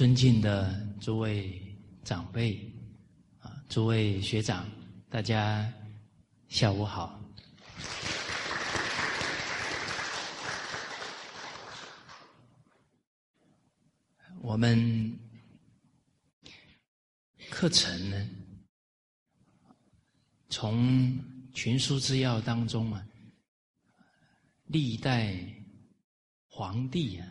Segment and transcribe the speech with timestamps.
[0.00, 1.60] 尊敬的诸位
[2.04, 2.58] 长辈
[3.38, 4.66] 啊，诸位学长，
[5.10, 5.70] 大家
[6.48, 7.22] 下午好。
[14.40, 15.14] 我们
[17.50, 18.30] 课程呢，
[20.48, 21.14] 从
[21.52, 23.06] 群书之要当中啊，
[24.64, 25.38] 历代
[26.48, 27.28] 皇帝啊。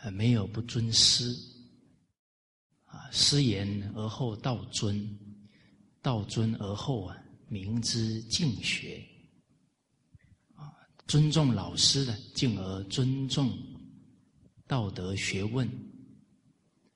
[0.00, 1.34] 啊，没有不尊师，
[3.08, 5.18] 啊，师言而后道尊，
[6.02, 7.16] 道尊而后啊，
[7.48, 9.02] 明之敬学，
[10.54, 10.72] 啊，
[11.06, 13.50] 尊重老师的，进而尊重
[14.66, 15.66] 道德学问，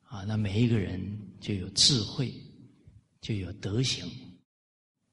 [0.02, 1.00] 啊，那每一个人
[1.40, 2.32] 就有智慧，
[3.20, 4.06] 就有德行，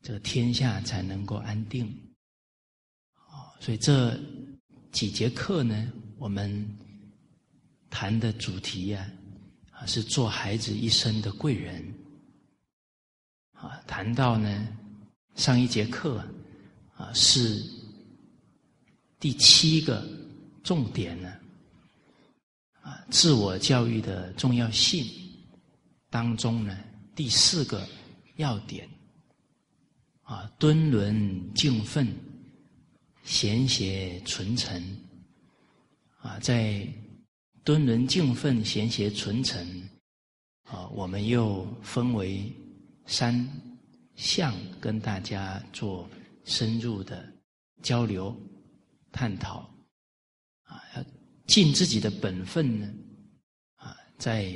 [0.02, 1.88] 这个天下才能够安定，
[3.14, 4.20] 啊，所以这
[4.92, 6.77] 几节课呢，我们。
[7.92, 9.18] 谈的主题呀，啊，
[9.85, 11.83] 是做孩子一生的贵人。
[13.53, 14.67] 啊，谈到呢，
[15.36, 16.23] 上一节课
[16.95, 17.61] 啊，是
[19.19, 20.08] 第七个
[20.63, 21.33] 重点呢，
[22.81, 25.05] 啊，自我教育的重要性
[26.09, 26.77] 当中呢，
[27.15, 27.86] 第四个
[28.37, 28.87] 要点，
[30.23, 32.08] 啊，敦伦敬奋，
[33.23, 34.82] 贤邪纯诚，
[36.21, 36.87] 啊，在。
[37.69, 39.87] 敦伦敬奋，贤邪纯诚，
[40.63, 42.52] 啊，我们又分为
[43.05, 43.47] 三
[44.15, 46.09] 项，跟大家做
[46.45, 47.31] 深入的
[47.83, 48.35] 交流、
[49.11, 49.71] 探讨，
[50.63, 51.05] 啊，要
[51.45, 52.91] 尽自己的本分呢，
[53.75, 54.52] 啊，在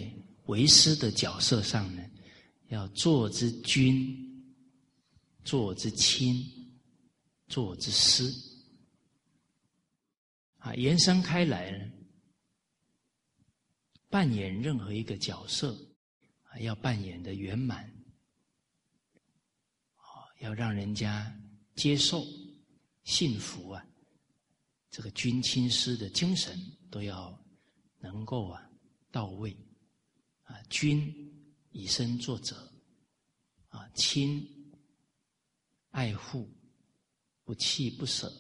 [0.47, 2.02] 为师的角色上呢，
[2.69, 4.44] 要做之君，
[5.46, 6.44] 做之亲，
[7.47, 8.34] 做之师，
[10.57, 11.93] 啊，延伸开来呢。
[14.13, 15.75] 扮演任何一个角色，
[16.44, 17.84] 啊，要扮演的圆满，
[19.96, 21.35] 啊，要让人家
[21.74, 22.23] 接受、
[23.06, 23.84] 信服啊，
[24.91, 26.56] 这个君亲师的精神
[26.91, 27.35] 都要
[27.97, 28.69] 能够啊
[29.09, 29.52] 到位，
[30.44, 31.12] 啊，君
[31.72, 32.72] 以身作则，
[33.69, 34.47] 啊，亲
[35.90, 36.47] 爱护
[37.44, 38.31] 不弃不舍，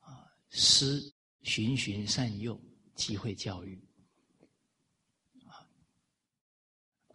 [0.00, 1.00] 啊，师
[1.44, 2.60] 循循善诱，
[2.94, 3.82] 机会教育。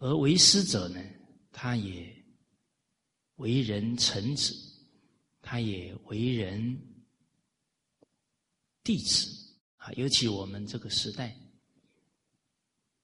[0.02, 1.00] 而为师者呢，
[1.52, 2.12] 他也
[3.36, 4.52] 为人臣子，
[5.40, 6.76] 他也为人
[8.82, 9.92] 弟子啊。
[9.92, 11.38] 尤其我们这个时代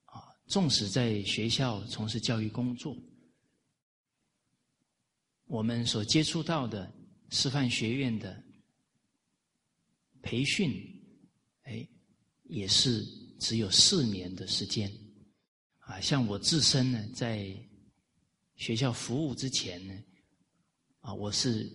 [0.07, 2.97] 啊，纵使在学校从事教育工作，
[5.45, 6.93] 我们所接触到的
[7.31, 8.43] 师范学院的
[10.21, 10.75] 培训，
[11.63, 11.89] 哎，
[12.43, 13.05] 也是
[13.39, 14.93] 只有四年的时间。
[15.89, 17.51] 啊，像我自身呢，在
[18.57, 19.95] 学校服务之前呢，
[21.01, 21.67] 啊，我是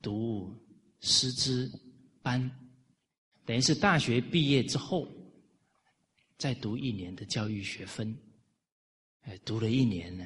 [0.00, 0.54] 读
[1.00, 1.68] 师资
[2.22, 2.40] 班，
[3.44, 5.08] 等于是大学毕业之后
[6.38, 8.16] 再读一年的教育学分，
[9.22, 10.24] 哎，读了一年呢，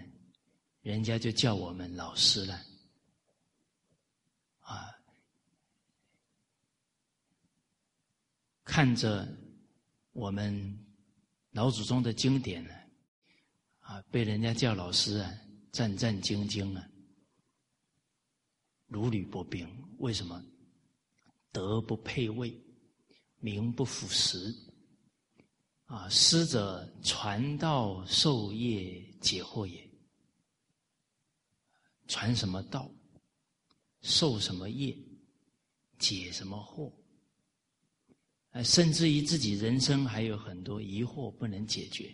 [0.82, 2.62] 人家就叫我们老师了，
[4.60, 4.94] 啊，
[8.62, 9.26] 看着
[10.12, 10.78] 我们
[11.52, 12.74] 老祖宗的经典呢。
[13.86, 15.32] 啊，被人家叫老师啊，
[15.70, 16.84] 战战兢兢啊，
[18.88, 19.64] 如履薄冰。
[19.98, 20.44] 为什么？
[21.52, 22.52] 德不配位，
[23.38, 24.52] 名不符实。
[25.84, 29.88] 啊，师者，传道授业解惑也。
[32.08, 32.90] 传什么道？
[34.02, 34.98] 授什么业？
[36.00, 36.92] 解什么惑？
[38.50, 42.12] 啊，甚至于自己人生还有很多疑惑不能解决。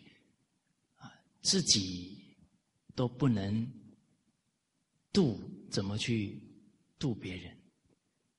[1.42, 2.36] 自己
[2.94, 3.68] 都不能
[5.12, 5.40] 度，
[5.70, 6.40] 怎么去
[6.98, 7.56] 度别人？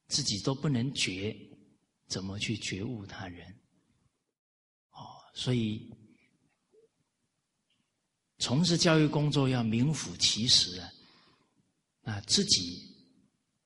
[0.08, 1.36] 自己都不能觉，
[2.08, 3.48] 怎么去觉悟他人？
[4.92, 5.04] 哦，
[5.34, 5.90] 所以
[8.38, 10.94] 从事教育工作要名副其实啊！
[12.04, 12.96] 啊，自己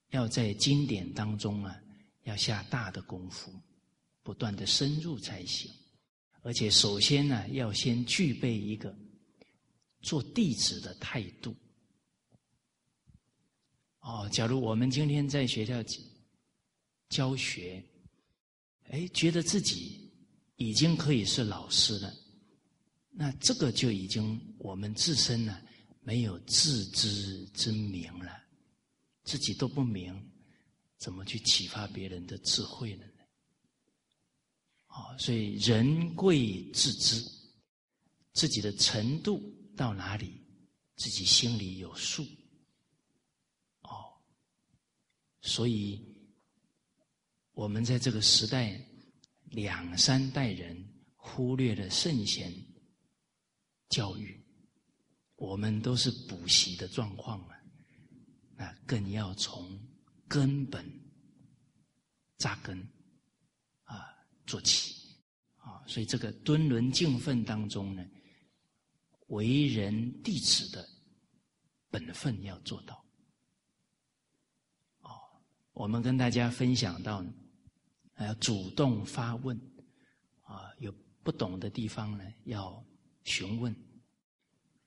[0.09, 1.75] 要在经典当中啊，
[2.23, 3.51] 要下大的功夫，
[4.23, 5.71] 不断的深入才行。
[6.41, 8.95] 而且首先呢，要先具备一个。
[10.07, 11.53] 做弟子的态度，
[13.99, 15.83] 哦，假如我们今天在学校
[17.09, 17.83] 教学，
[18.85, 20.09] 哎，觉得自己
[20.55, 22.13] 已经可以是老师了，
[23.09, 25.61] 那这个就已经我们自身呢
[25.99, 28.31] 没有自知之明了，
[29.25, 30.17] 自己都不明，
[30.97, 33.23] 怎么去启发别人的智慧了呢？
[34.87, 37.21] 哦，所以人贵自知。
[38.33, 39.41] 自己的程度
[39.77, 40.43] 到哪里，
[40.95, 42.23] 自己心里有数。
[43.83, 44.19] 哦，
[45.41, 46.03] 所以
[47.53, 48.83] 我们在这个时代，
[49.51, 50.75] 两三代人
[51.15, 52.51] 忽略了圣贤
[53.89, 54.43] 教育，
[55.35, 57.55] 我们都是补习的状况啊，
[58.55, 59.79] 那更要从
[60.27, 60.83] 根本
[62.37, 62.77] 扎根
[63.83, 64.09] 啊
[64.47, 64.95] 做起
[65.57, 68.03] 啊，所以这个敦伦敬奋当中呢。
[69.27, 70.87] 为人弟子的
[71.89, 73.03] 本分要做到。
[75.01, 75.11] 哦，
[75.73, 77.25] 我们跟大家分享到，
[78.13, 79.59] 还要主动发问，
[80.43, 80.93] 啊，有
[81.23, 82.83] 不懂的地方呢，要
[83.23, 83.75] 询问。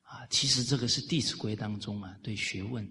[0.03, 2.85] 啊，其实这个是《弟子规》当中啊，对学问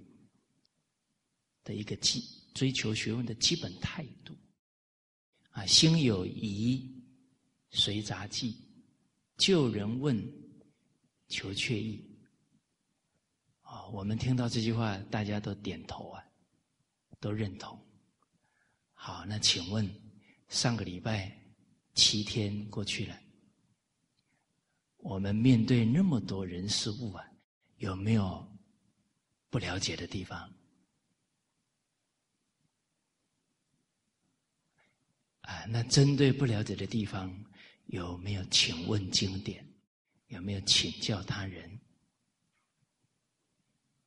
[1.64, 2.24] 的一个基
[2.54, 4.34] 追求学问的基本态度。
[5.50, 6.90] 啊，心有疑，
[7.72, 8.56] 随杂记，
[9.38, 10.39] 旧人问。
[11.30, 12.04] 求确意
[13.62, 13.86] 啊！
[13.90, 16.24] 我们听到这句话，大家都点头啊，
[17.20, 17.80] 都认同。
[18.94, 19.88] 好，那请问
[20.48, 21.32] 上个礼拜
[21.94, 23.16] 七天过去了，
[24.98, 27.24] 我们面对那么多人事物啊，
[27.78, 28.46] 有没有
[29.52, 30.52] 不了解的地方？
[35.42, 37.32] 啊，那针对不了解的地方，
[37.86, 39.69] 有没有请问经典？
[40.30, 41.70] 有没有请教他人？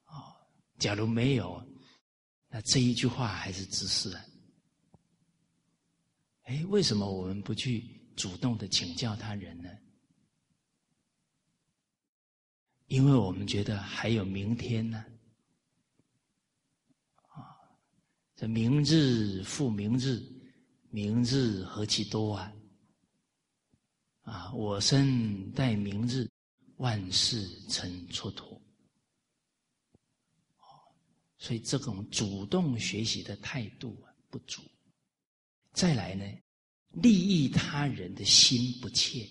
[0.07, 0.35] 哦，
[0.79, 1.65] 假如没有，
[2.49, 4.25] 那这一句话还是知识啊。
[6.45, 7.81] 哎，为什么我们不去
[8.17, 9.69] 主动的请教他人呢？
[12.87, 15.05] 因为我们觉得还有明天呢。
[17.29, 17.57] 啊，
[18.37, 20.21] 这明日复明日，
[20.91, 22.53] 明日何其多啊！
[24.23, 24.53] 啊！
[24.53, 26.29] 我生待明日，
[26.77, 28.59] 万事成蹉跎。
[31.39, 34.63] 所以这种主动学习的态度啊不足。
[35.73, 36.25] 再来呢，
[36.91, 39.29] 利益他人的心不切。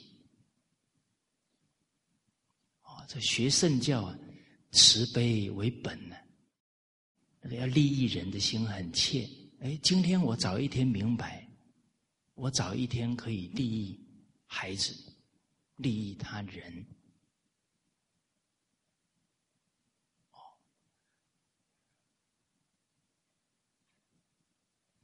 [2.82, 4.20] 哦，这学圣教啊，
[4.72, 6.18] 慈悲为本呢，
[7.40, 9.26] 那个要利益人的心很切。
[9.62, 11.48] 哎，今天我早一天明白，
[12.34, 13.98] 我早一天可以利益。
[14.54, 14.94] 孩子
[15.78, 16.86] 利益他人，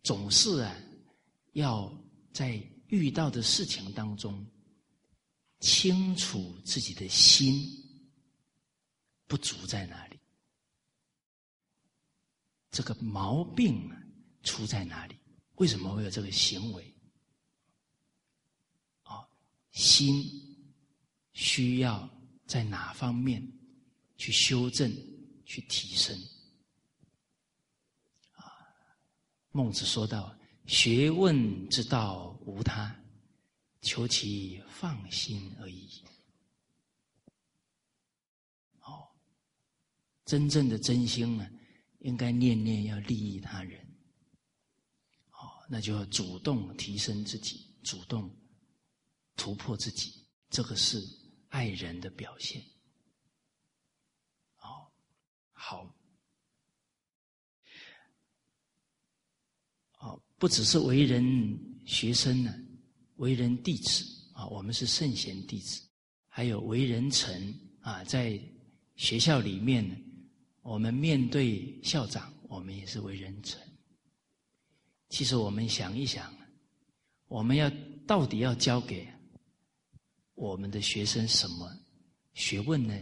[0.04, 0.76] 总是啊，
[1.54, 1.90] 要
[2.34, 4.46] 在遇到的事情当中，
[5.62, 7.66] 清楚自己的心
[9.28, 10.20] 不足在哪里，
[12.70, 13.90] 这个毛病
[14.44, 15.18] 出在哪里？
[15.56, 16.97] 为什么会有这个行为？
[19.78, 20.26] 心
[21.34, 22.10] 需要
[22.48, 23.48] 在哪方面
[24.18, 24.92] 去修正、
[25.46, 26.20] 去提升？
[28.32, 28.42] 啊，
[29.52, 33.00] 孟子说道：“学问之道无他，
[33.82, 35.88] 求其放心而已。”
[38.82, 39.08] 哦，
[40.26, 41.48] 真正的真心呢，
[42.00, 43.80] 应该念念要利益他人。
[45.34, 48.28] 哦，那就要主动提升自己，主动。
[49.38, 51.02] 突破自己，这个是
[51.50, 52.62] 爱人的表现。
[54.58, 54.92] 哦，
[55.54, 55.96] 好，
[60.00, 61.24] 哦，不只是为人
[61.86, 62.54] 学生呢，
[63.18, 64.04] 为人弟子
[64.34, 65.88] 啊，我们是圣贤弟子，
[66.28, 68.38] 还有为人臣啊，在
[68.96, 69.86] 学校里面，
[70.64, 73.62] 我们面对校长，我们也是为人臣。
[75.10, 76.36] 其实我们想一想，
[77.28, 77.72] 我们要
[78.08, 79.08] 到底要交给。
[80.38, 81.68] 我们的学生什么
[82.36, 82.94] 学问呢？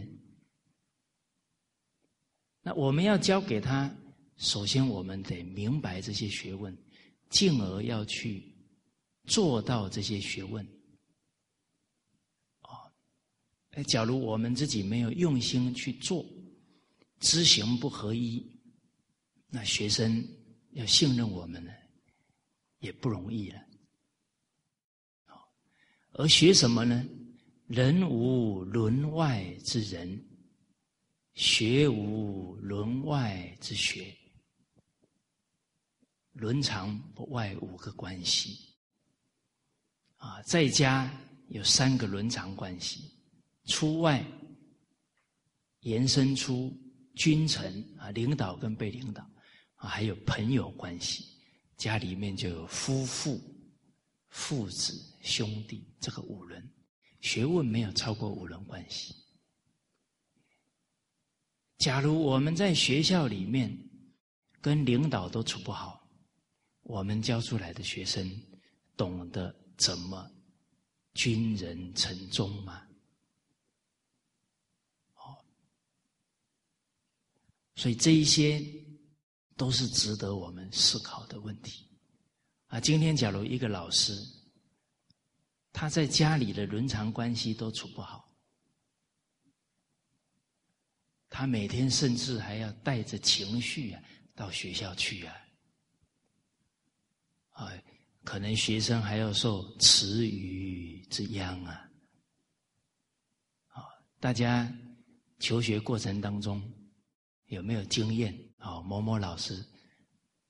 [2.62, 3.94] 那我们要教给他，
[4.38, 6.74] 首先我们得明白这些学问，
[7.28, 8.42] 进而要去
[9.24, 10.66] 做到这些学问。
[12.62, 12.90] 哦，
[13.72, 16.24] 哎，假如我们自己没有用心去做，
[17.20, 18.44] 知行不合一，
[19.48, 20.26] 那学生
[20.70, 21.70] 要信任我们呢，
[22.78, 23.62] 也不容易了。
[26.12, 27.06] 而学什么呢？
[27.66, 30.24] 人无伦外之人，
[31.34, 34.16] 学无伦外之学。
[36.30, 38.72] 伦常不外五个关系，
[40.18, 41.12] 啊，在家
[41.48, 43.10] 有三个伦常关系，
[43.64, 44.24] 出外
[45.80, 46.72] 延伸出
[47.16, 49.28] 君臣啊，领导跟被领导
[49.74, 51.24] 啊，还有朋友关系，
[51.76, 53.40] 家里面就有夫妇、
[54.28, 56.62] 父子、兄弟这个五伦。
[57.26, 59.12] 学问没有超过五伦关系。
[61.78, 63.76] 假如我们在学校里面
[64.60, 66.08] 跟领导都处不好，
[66.82, 68.30] 我们教出来的学生
[68.96, 70.30] 懂得怎么
[71.14, 72.86] 军人成忠吗？
[75.16, 75.36] 哦，
[77.74, 78.64] 所以这一些
[79.56, 81.88] 都是值得我们思考的问题。
[82.68, 84.16] 啊，今天假如一个老师
[85.78, 88.26] 他在家里的伦常关系都处不好。
[91.28, 94.02] 他每天甚至还要带着情绪啊
[94.34, 95.36] 到学校去啊，
[97.50, 97.70] 啊，
[98.24, 101.90] 可能学生还要受词语之殃啊，
[103.68, 103.84] 啊，
[104.18, 104.74] 大家
[105.40, 106.62] 求学过程当中
[107.48, 108.34] 有没有经验？
[108.56, 109.62] 啊，某某老师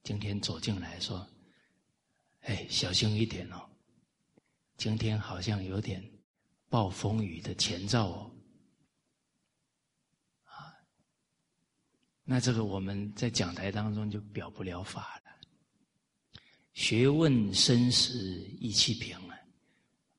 [0.03, 1.27] 今天走进来说
[2.47, 3.69] ：“哎，小心一点哦，
[4.77, 6.03] 今天好像有点
[6.69, 8.31] 暴风雨的前兆哦。”
[10.45, 10.71] 啊
[12.23, 15.31] 那这个我们在讲台当中就表不了法了。
[16.73, 18.13] 学问生死
[18.59, 19.35] 意气平啊！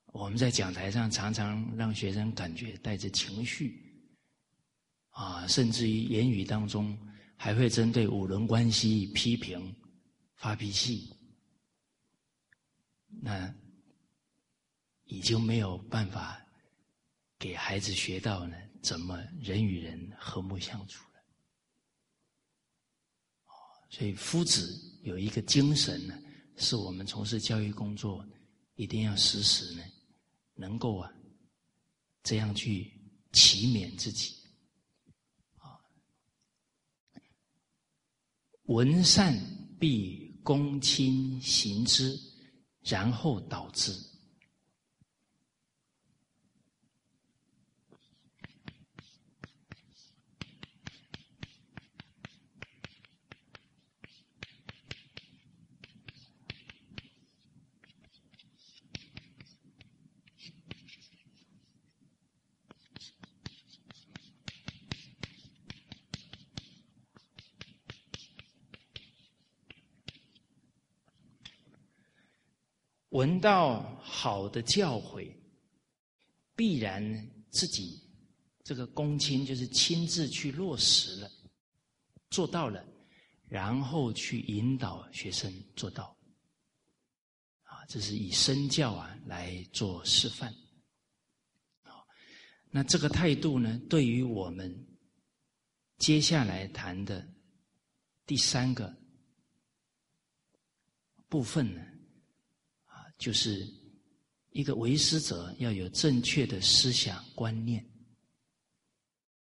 [0.07, 3.81] 我们在讲台上常常让学生感觉带着情绪，
[5.11, 6.97] 啊，甚至于言语当中
[7.37, 9.73] 还会针对五伦关系批评、
[10.35, 11.15] 发脾气，
[13.07, 13.53] 那
[15.09, 16.39] 已经没有办法
[17.39, 21.19] 给孩子学到呢，怎么人与人和睦相处了。
[23.89, 26.15] 所以，夫子有一个精神呢，
[26.57, 28.23] 是我们从事教育工作
[28.75, 29.83] 一定要时时呢，
[30.53, 31.11] 能够啊，
[32.21, 32.93] 这样去
[33.33, 34.35] 启勉自己
[35.55, 35.81] 啊。
[38.65, 39.35] 闻善
[39.79, 42.15] 必躬亲行之，
[42.83, 43.91] 然后导之。
[73.19, 75.29] 闻到好的教诲，
[76.55, 77.03] 必然
[77.49, 78.01] 自己
[78.63, 81.29] 这个公亲就是亲自去落实了，
[82.29, 82.81] 做到了，
[83.49, 86.15] 然后去引导学生做到。
[87.63, 90.55] 啊，这是以身教啊来做示范。
[92.71, 94.87] 那这个态度呢，对于我们
[95.97, 97.27] 接下来谈的
[98.25, 98.95] 第三个
[101.27, 101.85] 部分呢？
[103.19, 103.67] 就是
[104.51, 107.85] 一个为师者要有正确的思想观念，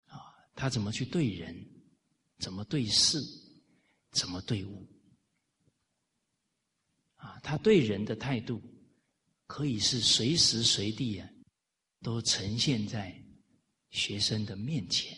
[0.07, 0.19] 啊，
[0.53, 1.55] 他怎么去对人，
[2.39, 3.23] 怎么对事，
[4.11, 4.85] 怎么对物，
[7.15, 8.61] 啊，他对人的态度
[9.47, 11.29] 可以是随时随地啊，
[12.01, 13.17] 都呈现在
[13.91, 15.17] 学生的面前，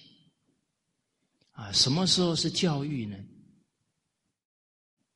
[1.49, 3.17] 啊，什么时候是教育呢？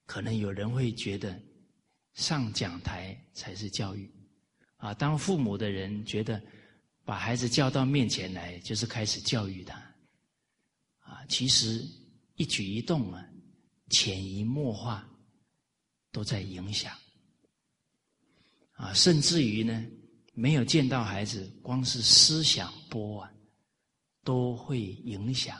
[0.07, 1.39] 可能有人会觉得。
[2.19, 4.11] 上讲台才是教育，
[4.75, 4.93] 啊！
[4.93, 6.41] 当父母的人觉得
[7.05, 9.75] 把孩子叫到面前来，就是开始教育他，
[10.99, 11.25] 啊！
[11.29, 11.81] 其实
[12.35, 13.25] 一举一动啊，
[13.89, 15.09] 潜移默化
[16.11, 16.93] 都在影响，
[18.73, 18.93] 啊！
[18.93, 19.85] 甚至于呢，
[20.33, 23.31] 没有见到孩子，光是思想波啊，
[24.25, 25.57] 都会影响。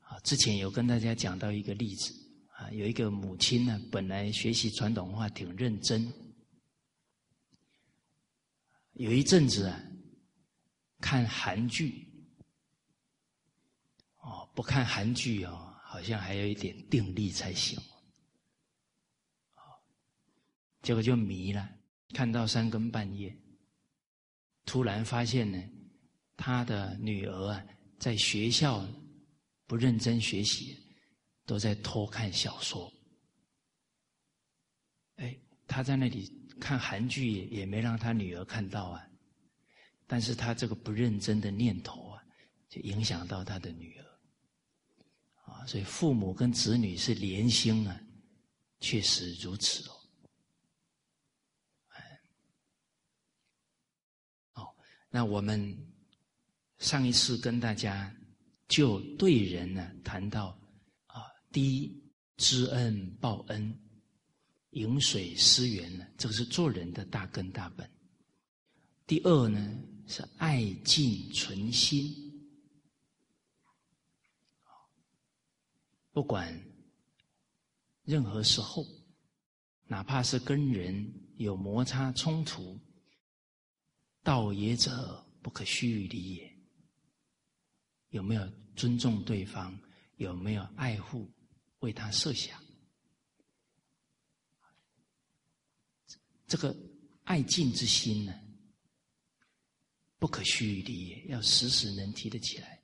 [0.00, 0.20] 啊！
[0.20, 2.19] 之前有跟大家讲到一个例子。
[2.60, 6.12] 啊，有一个母亲呢，本来学习传统文化挺认真，
[8.92, 9.80] 有一阵子啊，
[11.00, 12.06] 看韩剧，
[14.18, 17.78] 哦，不看韩剧哦，好像还有一点定力才行，
[19.54, 19.64] 哦
[20.82, 21.66] 结果就迷了，
[22.12, 23.34] 看到三更半夜，
[24.66, 25.58] 突然发现呢，
[26.36, 27.64] 他的女儿啊，
[27.98, 28.86] 在学校
[29.66, 30.76] 不认真学习。
[31.50, 32.92] 都在偷看小说，
[35.16, 36.30] 哎，他在那里
[36.60, 39.04] 看韩剧，也没让他女儿看到啊。
[40.06, 42.22] 但是他这个不认真的念头啊，
[42.68, 48.00] 就影响到他的女儿，啊，所以父母跟子女是连心啊，
[48.78, 50.00] 确实如此哦。
[51.88, 52.20] 哎，
[54.54, 54.72] 哦，
[55.08, 55.76] 那我们
[56.78, 58.14] 上一次跟大家
[58.68, 60.56] 就对人呢谈到。
[61.52, 62.02] 第一，
[62.36, 63.76] 知恩报恩，
[64.70, 67.90] 饮水思源呢，这个是做人的大根大本。
[69.04, 72.14] 第二呢是爱敬存心，
[76.12, 76.56] 不管
[78.04, 78.86] 任何时候，
[79.86, 82.78] 哪怕是跟人有摩擦冲突，
[84.22, 86.56] 道也者不可虚于理也。
[88.10, 89.76] 有没有尊重对方？
[90.16, 91.28] 有没有爱护？
[91.80, 92.62] 为他设想？
[96.46, 96.76] 这个
[97.24, 98.34] 爱敬之心呢？
[100.18, 102.82] 不可虚于理也，要时时能提得起来，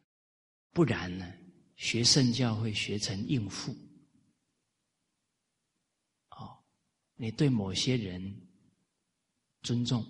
[0.71, 1.31] 不然呢，
[1.75, 3.76] 学圣教会学成应付。
[6.31, 6.65] 哦，
[7.17, 8.49] 你对某些人
[9.62, 10.03] 尊重，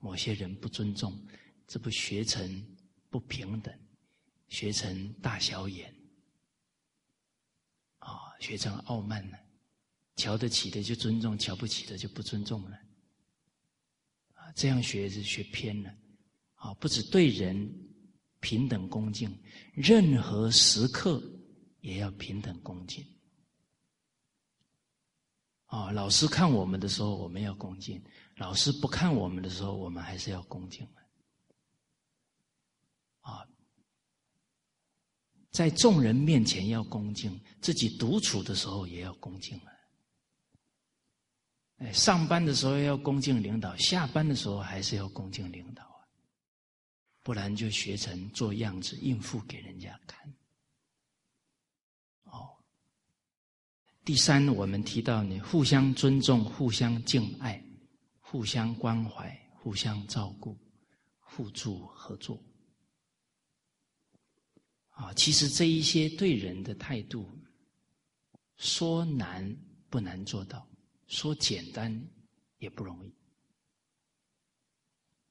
[0.00, 1.26] 某些人不尊重，
[1.66, 2.76] 这不学成
[3.08, 3.74] 不平等，
[4.48, 5.94] 学成大小眼，
[8.40, 9.38] 学成傲慢了？
[10.16, 12.78] 瞧得起的就尊重，瞧不起的就不尊重了，
[14.34, 15.92] 啊，这样学是学偏了。
[16.54, 17.68] 啊，不止对人
[18.38, 19.36] 平等恭敬，
[19.74, 21.20] 任何时刻
[21.80, 23.04] 也要平等恭敬。
[25.66, 28.00] 啊，老师看我们的时候，我们要恭敬；
[28.36, 30.88] 老师不看我们的时候，我们还是要恭敬
[33.20, 33.44] 啊，
[35.54, 39.70] 在众人面前要恭敬，自己独处的时候也要恭敬啊。
[41.76, 46.02] 哎，上班的时候要恭敬领导，下班的时候还是要恭敬领导啊。
[47.22, 50.34] 不然就学成做样子应付给人家看。
[52.24, 52.50] 哦，
[54.04, 57.62] 第三，我们提到你互相尊重、互相敬爱、
[58.18, 60.58] 互相关怀、互相照顾、
[61.20, 62.42] 互助合作。
[64.94, 67.30] 啊，其实这一些对人的态度，
[68.56, 69.56] 说难
[69.90, 70.66] 不难做到，
[71.06, 71.92] 说简单
[72.58, 73.14] 也不容易。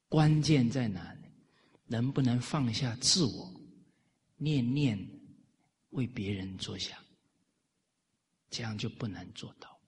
[0.07, 1.17] 关键在哪？
[1.85, 3.53] 能不能放下自我，
[4.37, 4.97] 念念
[5.89, 6.97] 为别人着想，
[8.49, 9.79] 这样就不难做到。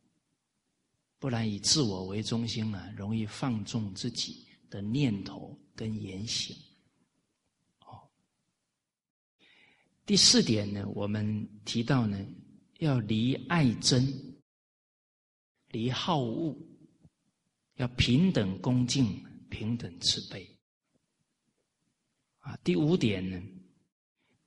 [1.17, 6.55] 不然以自我为中心呢，容易放纵自己的念头跟言行。
[7.79, 8.07] 哦，
[10.05, 12.23] 第四点呢，我们提到呢，
[12.77, 14.07] 要离爱憎，
[15.69, 16.55] 离好恶，
[17.77, 20.47] 要平等恭敬，平等慈悲。
[22.37, 23.41] 啊，第五点呢，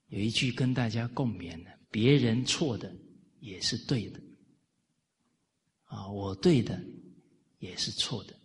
[0.06, 2.94] 有一句跟大家共勉的：别人错的
[3.40, 4.22] 也是对的，
[5.82, 6.80] 啊，我对的
[7.58, 8.36] 也是错的。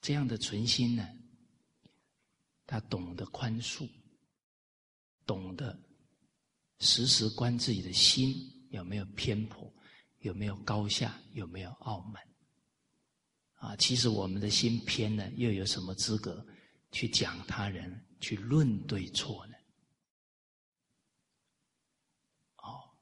[0.00, 1.06] 这样的存心呢，
[2.66, 3.86] 他懂得宽恕，
[5.26, 5.78] 懂得
[6.78, 8.34] 时时观自己的心
[8.70, 9.72] 有没有偏颇，
[10.20, 12.22] 有没有高下，有没有傲慢。
[13.54, 16.44] 啊，其实我们的心偏了，又有什么资格？
[16.92, 19.54] 去讲他人，去论对错呢？
[22.56, 22.94] 哦，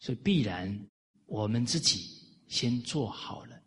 [0.00, 0.88] 所以必然
[1.26, 2.08] 我们自己
[2.48, 3.62] 先做好了，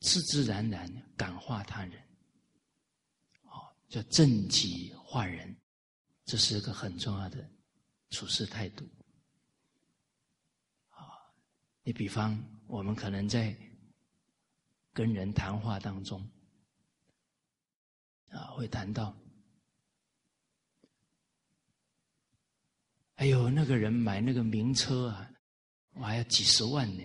[0.00, 1.98] 自自然然感化他人。
[3.44, 5.56] 哦，叫正己化人，
[6.28, 7.50] 这是一个很重要的
[8.10, 8.84] 处事态度。
[10.90, 11.00] 啊，
[11.82, 13.56] 你比方我们可能在
[14.92, 16.20] 跟人谈话当中。
[18.28, 19.16] 啊，会谈到，
[23.14, 25.30] 哎呦，那个人买那个名车啊，
[25.94, 27.02] 我还要几十万呢。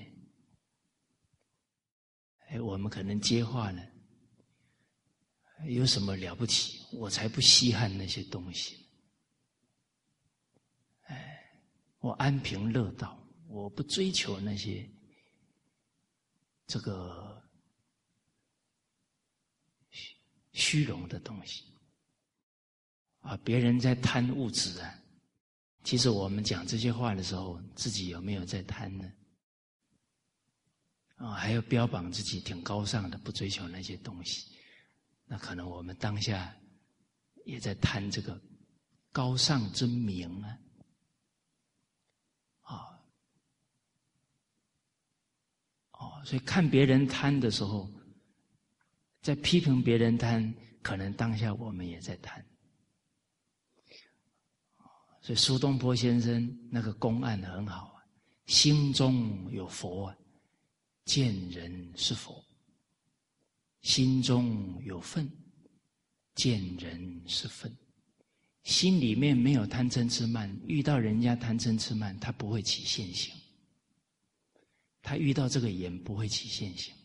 [2.49, 3.81] 哎，我们可能接话呢，
[5.69, 6.85] 有什么了不起？
[6.91, 8.85] 我才不稀罕那些东西。
[11.03, 11.61] 哎，
[12.03, 14.85] 我安贫乐道，我不追求那些
[16.67, 17.41] 这个。
[19.89, 20.17] 虚
[20.51, 21.63] 虚荣的东西
[23.21, 24.99] 啊，别人在贪物质啊，
[25.85, 29.09] 其实我们讲这些话的时候，自己有没有在贪呢？
[31.15, 34.53] 啊，还要标榜自己挺高尚的，不追求那些东西，
[35.23, 36.53] 那可能我们当下
[37.45, 38.37] 也在贪这个
[39.09, 40.29] 高尚之名，
[42.61, 42.99] 啊，
[45.91, 47.89] 哦，所以看别人贪的时候。
[49.21, 52.45] 在批评别人贪，可能当下我们也在贪。
[55.21, 58.03] 所以苏东坡先生那个公案很好啊，
[58.47, 60.17] 心中有佛啊，
[61.05, 62.43] 见人是佛；
[63.81, 65.31] 心中有愤，
[66.35, 67.73] 见人是愤。
[68.63, 73.33] 心里面没有贪嗔痴慢，遇到人家贪嗔痴慢，他不会起现行。
[75.03, 76.95] 他遇到这个言不会起现行。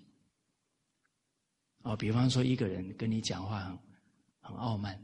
[1.82, 3.78] 哦，比方说一个人跟你讲话很
[4.40, 4.94] 很傲慢，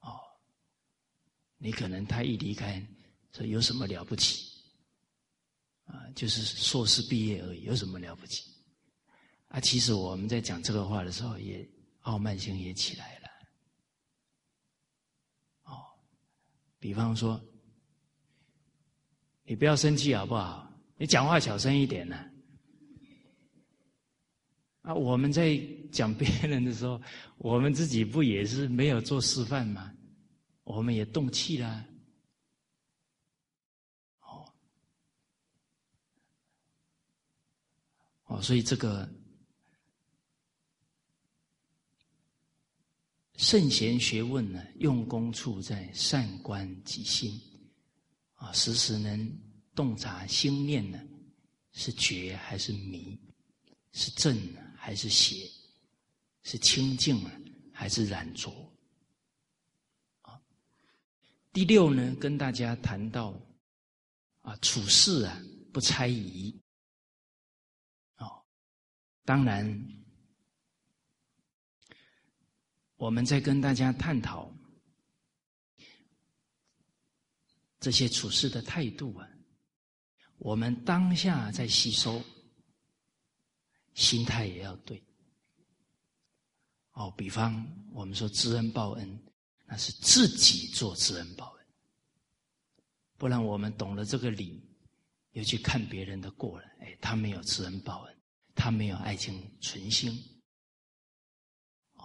[0.00, 0.18] 哦，
[1.58, 2.80] 你可能他一离开，
[3.32, 4.54] 说有什么了不起？
[5.84, 8.50] 啊，就是硕士毕业而已，有什么了不起？
[9.48, 11.68] 啊，其实我们在讲这个话的时候，也
[12.00, 13.28] 傲慢心也起来了。
[15.62, 15.76] 哦，
[16.78, 17.40] 比方说，
[19.46, 20.70] 你不要生气好不好？
[20.98, 22.16] 你讲话小声一点呢。
[24.82, 25.56] 啊，我们在
[25.90, 27.00] 讲别人的时候，
[27.38, 29.92] 我们自己不也是没有做示范吗？
[30.64, 31.84] 我们也动气啦。
[34.20, 34.52] 哦，
[38.24, 39.08] 哦，所以这个
[43.34, 47.40] 圣贤学问呢，用功处在善观己心，
[48.36, 49.38] 啊，时时能
[49.74, 50.98] 洞察心念呢，
[51.72, 53.18] 是觉还是迷，
[53.92, 54.34] 是正？
[54.78, 55.50] 还是邪，
[56.44, 57.20] 是清净，
[57.72, 58.72] 还是染浊？
[60.20, 60.40] 啊，
[61.52, 63.34] 第六呢，跟大家谈到
[64.42, 66.56] 啊，处事啊，不猜疑。
[68.18, 68.40] 哦，
[69.24, 69.66] 当然，
[72.94, 74.55] 我们在跟大家探讨
[77.86, 79.30] 这些处事的态度啊，
[80.38, 82.20] 我们当下在吸收。
[83.94, 85.00] 心态也要对，
[86.94, 89.18] 哦，比方我们说知恩报恩，
[89.66, 91.66] 那是自己做知恩报恩，
[93.16, 94.60] 不然我们懂了这个理，
[95.30, 98.16] 又去看别人的过了，哎，他没有知恩报恩，
[98.56, 100.12] 他没有爱情存心，
[101.94, 102.02] 哦，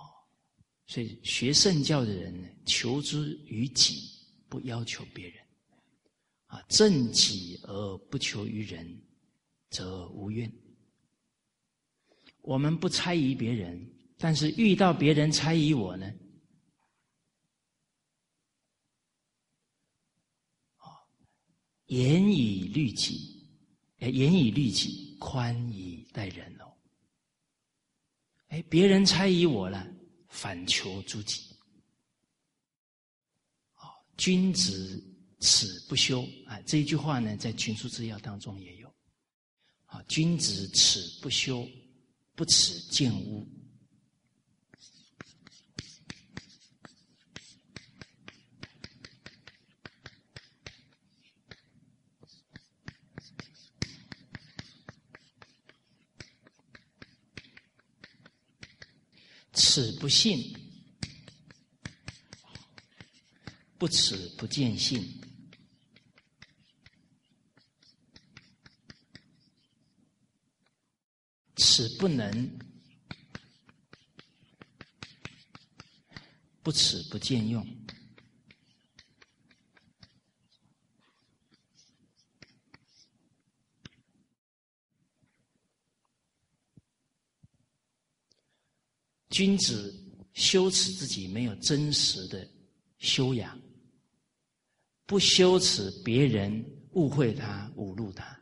[0.85, 4.07] 所以学圣教的人，求之于己，
[4.47, 5.40] 不要求别人，
[6.51, 9.01] 啊，正己而不求于人，
[9.69, 10.51] 则无怨。
[12.41, 16.05] 我们不猜疑别人，但是遇到别人猜疑我呢？
[20.75, 20.91] 啊
[21.85, 23.47] 严以律己，
[23.99, 26.73] 严以律己，宽以待人哦。
[28.49, 29.87] 哎，别人猜疑我了，
[30.27, 31.55] 反求诸己。
[34.17, 35.01] 君子
[35.41, 36.61] 耻不修啊！
[36.65, 38.87] 这一句话呢，在群书之要当中也有。
[39.87, 41.67] 啊，君子耻不修。
[42.33, 43.47] 不耻见污，
[59.53, 60.55] 耻不信，
[63.77, 65.21] 不耻不见信。
[71.73, 72.59] 此不能，
[76.61, 77.65] 不耻不见用。
[89.29, 89.97] 君子
[90.33, 92.45] 羞耻自己没有真实的
[92.97, 93.57] 修养，
[95.05, 98.37] 不羞耻别人误会他、侮辱他。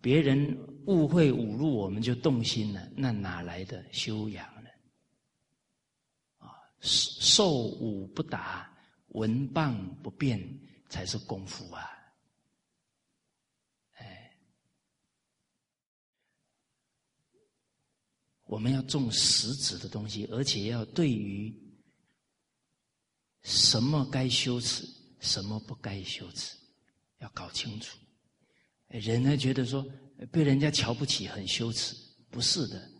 [0.00, 4.70] 别人误会侮辱，我们就动心了，那哪来的修养呢？
[6.38, 8.72] 啊，受侮不答，
[9.08, 10.40] 闻谤不辩，
[10.88, 11.90] 才是功夫啊！
[13.94, 14.38] 哎，
[18.44, 21.52] 我们要重实质的东西，而且要对于
[23.42, 24.86] 什么该羞耻，
[25.20, 26.56] 什么不该羞耻，
[27.18, 27.98] 要搞清楚。
[28.88, 29.84] 人呢觉得说
[30.30, 31.94] 被人家瞧不起很羞耻，
[32.30, 32.90] 不是的，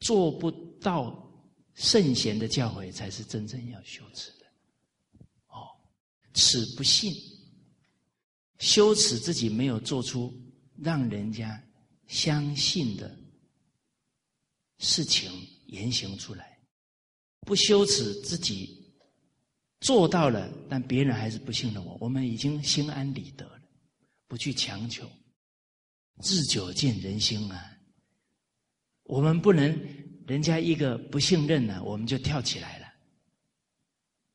[0.00, 1.28] 做不到
[1.74, 4.46] 圣贤的教诲才是真正要羞耻的。
[5.48, 5.66] 哦，
[6.32, 7.12] 耻不信，
[8.58, 10.32] 羞耻自己没有做出
[10.76, 11.62] 让人家
[12.06, 13.18] 相信的
[14.78, 15.30] 事情
[15.66, 16.58] 言行出来，
[17.40, 18.80] 不羞耻自己
[19.80, 23.60] 做到了，但别人还是不信任我，我们已经心安理得了。
[24.28, 25.08] 不去强求，
[26.22, 27.78] 日久见人心啊！
[29.02, 29.70] 我们不能
[30.26, 32.86] 人家一个不信任呢，我们就跳起来了，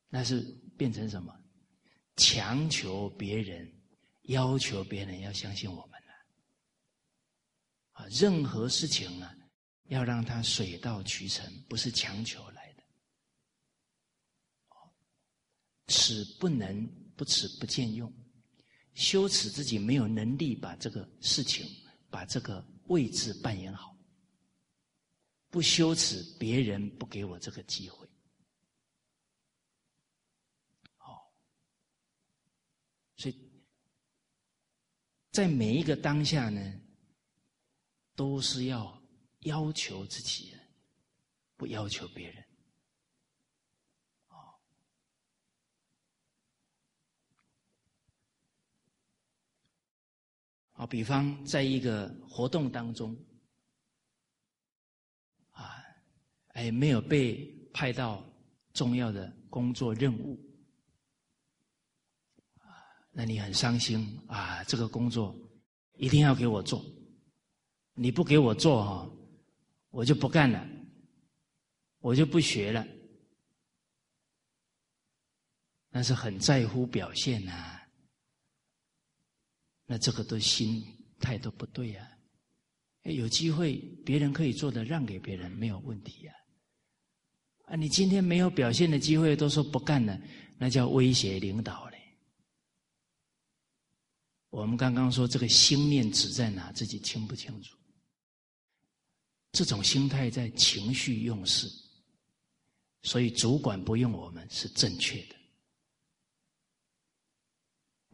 [0.08, 0.40] 那是
[0.78, 1.36] 变成什么？
[2.16, 3.70] 强求别人，
[4.22, 6.12] 要求别人要相信我们了
[7.92, 8.06] 啊！
[8.10, 9.34] 任何事情啊，
[9.84, 12.82] 要让它水到渠成，不是强求来的。
[15.88, 18.10] 此不能不此不见用。
[18.94, 21.66] 羞耻自己没有能力把这个事情、
[22.10, 23.96] 把这个位置扮演好，
[25.48, 28.06] 不羞耻别人不给我这个机会。
[30.96, 31.32] 好，
[33.16, 33.50] 所以
[35.30, 36.80] 在每一个当下呢，
[38.14, 39.02] 都是要
[39.40, 40.54] 要求自己，
[41.56, 42.44] 不要求别人。
[50.86, 53.16] 比方在一个活动当中，
[55.50, 55.82] 啊，
[56.54, 58.24] 哎，没有被派到
[58.72, 60.38] 重要的工作任务，
[63.10, 65.36] 那你很伤心啊，这个工作
[65.94, 66.84] 一定要给我做，
[67.94, 69.10] 你不给我做哈，
[69.90, 70.66] 我就不干了，
[71.98, 72.86] 我就不学了，
[75.90, 77.81] 那是很在乎表现呐。
[79.86, 80.84] 那这个都心
[81.18, 82.08] 态都不对呀！
[83.02, 86.32] 有机会别人可以做的让给别人没有问题呀。
[87.64, 90.20] 啊，你今天没有表现的机会，都说不干了，
[90.56, 91.98] 那叫威胁领导嘞。
[94.50, 97.76] 我们刚刚说这个心念指在哪，自己清不清楚？
[99.50, 101.68] 这种心态在情绪用事，
[103.02, 105.34] 所以主管不用我们是正确的。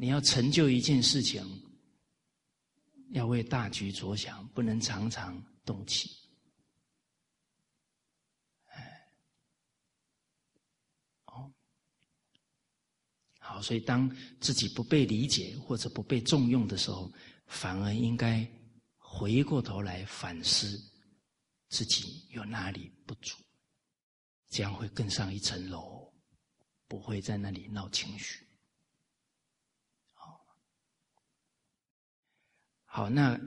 [0.01, 1.45] 你要成就一件事情，
[3.11, 6.09] 要为大局着想，不能常常动气。
[8.67, 9.11] 哎，
[11.25, 11.53] 哦，
[13.41, 14.09] 好，所以当
[14.41, 17.13] 自己不被理解或者不被重用的时候，
[17.49, 18.49] 反而应该
[18.99, 20.81] 回过头来反思
[21.71, 23.37] 自己有哪里不足，
[24.49, 26.09] 这样会更上一层楼，
[26.87, 28.48] 不会在那里闹情绪。
[32.99, 33.41] 好，那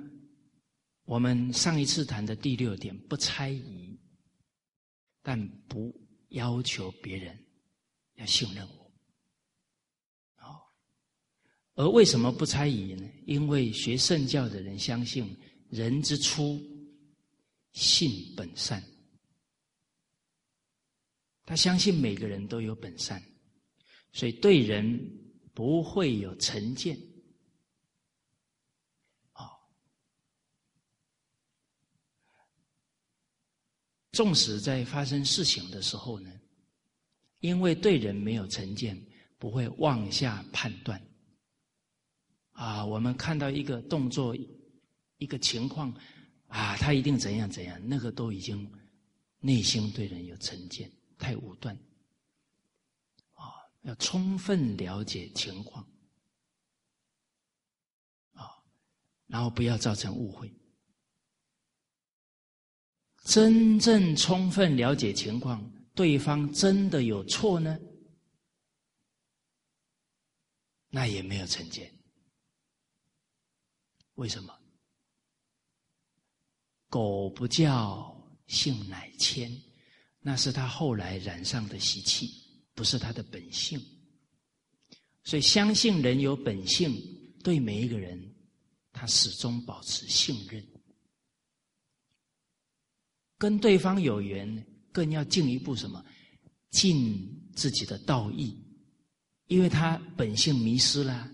[1.04, 4.00] 我们上一次谈的第六点，不猜疑，
[5.22, 5.94] 但不
[6.30, 7.38] 要求别人
[8.14, 8.92] 要信任我。
[10.36, 10.74] 好，
[11.74, 13.06] 而为什么不猜疑呢？
[13.26, 15.38] 因为学圣教的人相信
[15.70, 16.58] 人之初
[17.74, 18.82] 性本善，
[21.44, 23.22] 他相信每个人都有本善，
[24.14, 24.98] 所以对人
[25.54, 26.98] 不会有成见。
[34.22, 36.32] 纵使在发生事情的时候呢，
[37.40, 38.96] 因为对人没有成见，
[39.40, 41.02] 不会妄下判断。
[42.52, 44.36] 啊，我们看到一个动作、
[45.18, 45.92] 一个情况，
[46.46, 48.72] 啊，他一定怎样怎样，那个都已经
[49.40, 51.76] 内心对人有成见，太武断。
[53.34, 55.84] 啊，要充分了解情况，
[58.34, 58.46] 啊，
[59.26, 60.54] 然后不要造成误会。
[63.24, 67.80] 真正充分了解情况，对方真的有错呢？
[70.90, 71.92] 那也没有成见。
[74.16, 74.54] 为什么？
[76.90, 78.14] 狗不叫，
[78.48, 79.50] 性乃迁，
[80.20, 82.30] 那是他后来染上的习气，
[82.74, 83.80] 不是他的本性。
[85.24, 86.92] 所以，相信人有本性，
[87.44, 88.36] 对每一个人，
[88.92, 90.68] 他始终保持信任。
[93.42, 96.06] 跟对方有缘，更要进一步什么？
[96.70, 98.56] 尽自己的道义，
[99.48, 101.28] 因为他本性迷失了，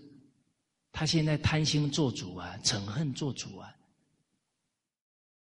[0.90, 3.76] 他现在贪心做主啊，嗔恨做主啊，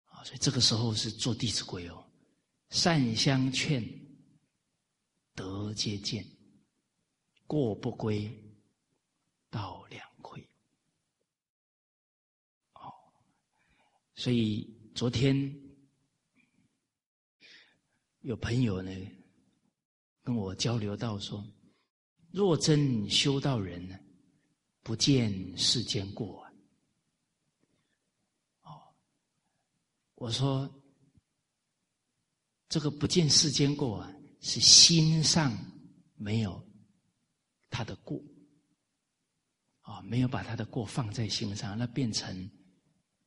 [0.06, 2.04] 啊，所以这个时候是做《弟子规》哦，
[2.70, 3.80] 善相劝，
[5.36, 6.26] 德皆见，
[7.46, 8.28] 过不归，
[9.48, 10.42] 道两亏。
[12.72, 12.92] 哦，
[14.16, 15.67] 所以昨天。
[18.28, 18.92] 有朋友呢，
[20.22, 21.42] 跟我交流到说
[22.30, 23.98] ：“若真修道人呢，
[24.82, 26.46] 不见世间过。”
[28.60, 28.92] 哦，
[30.16, 30.70] 我说
[32.68, 35.50] 这个不见世间过啊，是心上
[36.14, 36.62] 没有
[37.70, 38.22] 他的过，
[39.80, 42.50] 啊，没有把他的过放在心上，那变成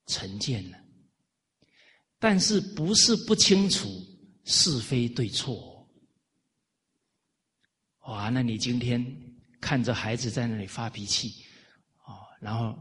[0.05, 0.77] 成见了。
[2.19, 3.89] 但是不是不清楚？
[4.43, 5.88] 是非对错，
[8.01, 8.30] 哇！
[8.30, 9.06] 那你今天
[9.60, 11.45] 看着孩子在那里发脾气，
[12.06, 12.77] 哦，然后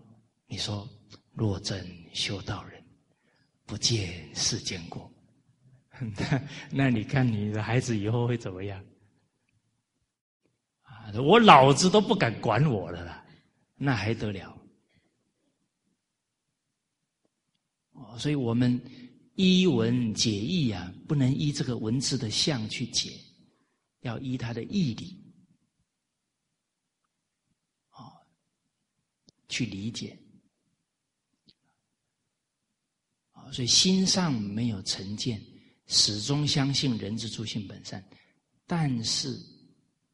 [0.46, 0.88] 你说
[1.32, 2.82] 若真修道人，
[3.66, 5.12] 不见世间过，
[6.00, 8.84] 那那你看你的孩子以后会怎么样？
[10.82, 13.24] 啊，我老子都不敢管我了啦，
[13.76, 14.56] 那还得了？
[17.92, 18.80] 哦，所以我们
[19.36, 23.18] 依文解义啊，不能依这个文字的相去解，
[24.00, 25.16] 要依它的义理，
[27.92, 28.12] 哦，
[29.48, 30.18] 去理解。
[33.32, 35.42] 啊，所以心上没有成见，
[35.86, 38.04] 始终相信人之初性本善，
[38.66, 39.38] 但是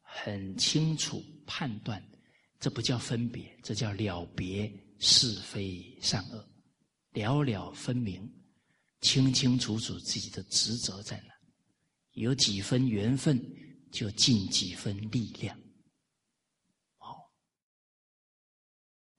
[0.01, 2.01] 很清楚判断，
[2.59, 6.49] 这不叫分别，这叫了别是非善恶。
[7.11, 8.31] 了了分明，
[9.01, 11.33] 清清楚楚自己的职责在哪，
[12.13, 13.39] 有几分缘分
[13.91, 15.57] 就尽几分力量。
[16.97, 17.15] 哦，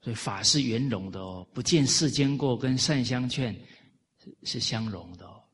[0.01, 3.55] 所以法是圆融的哦，不见世间过，跟善相劝
[4.19, 5.45] 是是相融的哦。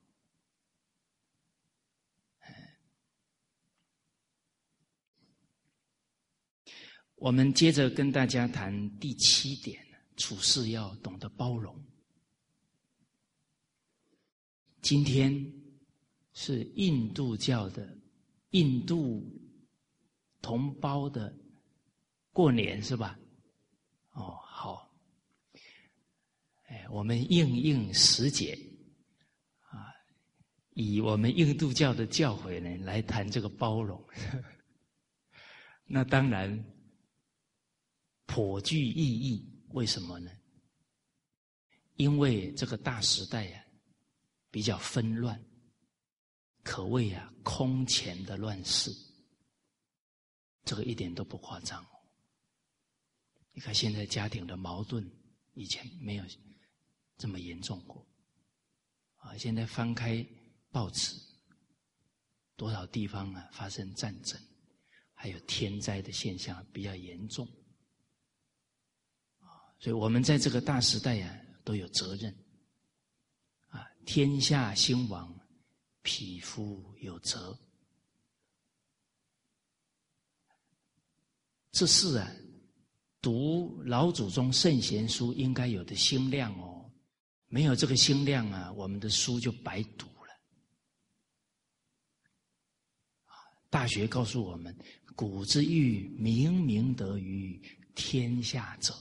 [7.17, 9.83] 我们接着跟大家谈第七点，
[10.17, 11.75] 处事要懂得包容。
[14.85, 15.35] 今天
[16.35, 17.89] 是印度教的
[18.51, 19.27] 印度
[20.43, 21.35] 同胞的
[22.35, 23.19] 过年是吧？
[24.13, 24.95] 哦，好，
[26.67, 28.53] 哎，我们应应时节
[29.71, 29.89] 啊，
[30.75, 33.99] 以我们印度教的教诲呢来谈这个包容，
[35.89, 36.63] 那当然
[38.27, 39.51] 颇具意义。
[39.71, 40.31] 为什么呢？
[41.97, 43.64] 因为这个大时代呀。
[44.55, 45.45] 比较纷乱，
[46.63, 48.89] 可谓啊空前的乱世。
[50.65, 51.85] 这个一点都不夸张。
[53.51, 55.05] 你看现在家庭的矛盾，
[55.55, 56.25] 以前没有
[57.17, 58.07] 这么严重过。
[59.17, 60.25] 啊，现在翻开
[60.71, 61.17] 报纸，
[62.55, 64.41] 多少地方啊发生战争，
[65.15, 67.45] 还有天灾的现象比较严重。
[69.41, 72.33] 啊，所以我们在这个大时代呀，都有责任。
[74.05, 75.35] 天下兴亡，
[76.03, 77.59] 匹夫有责。
[81.73, 82.31] 这是啊，
[83.21, 86.89] 读老祖宗圣贤书应该有的心量哦。
[87.49, 90.33] 没有这个心量啊，我们的书就白读了。
[93.71, 94.77] 大学告诉我们
[95.17, 97.61] ：“古之欲明明德于
[97.95, 98.95] 天下者”，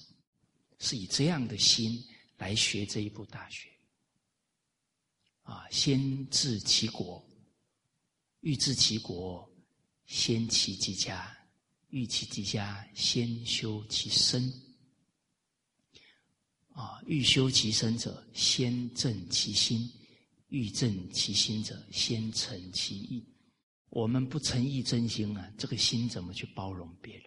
[0.80, 2.04] 是以这样的心
[2.38, 3.73] 来学这一部大学。
[5.44, 7.24] 啊，先治其国，
[8.42, 9.48] 欲治其国，
[10.06, 11.18] 先齐其家；
[11.90, 14.52] 欲齐其家，先修其身。
[16.70, 19.88] 啊，欲修其身者，先正其心；
[20.48, 23.24] 欲正其心者，先诚其意。
[23.90, 27.26] 我们不诚意真心啊，这个心怎么去包容别人？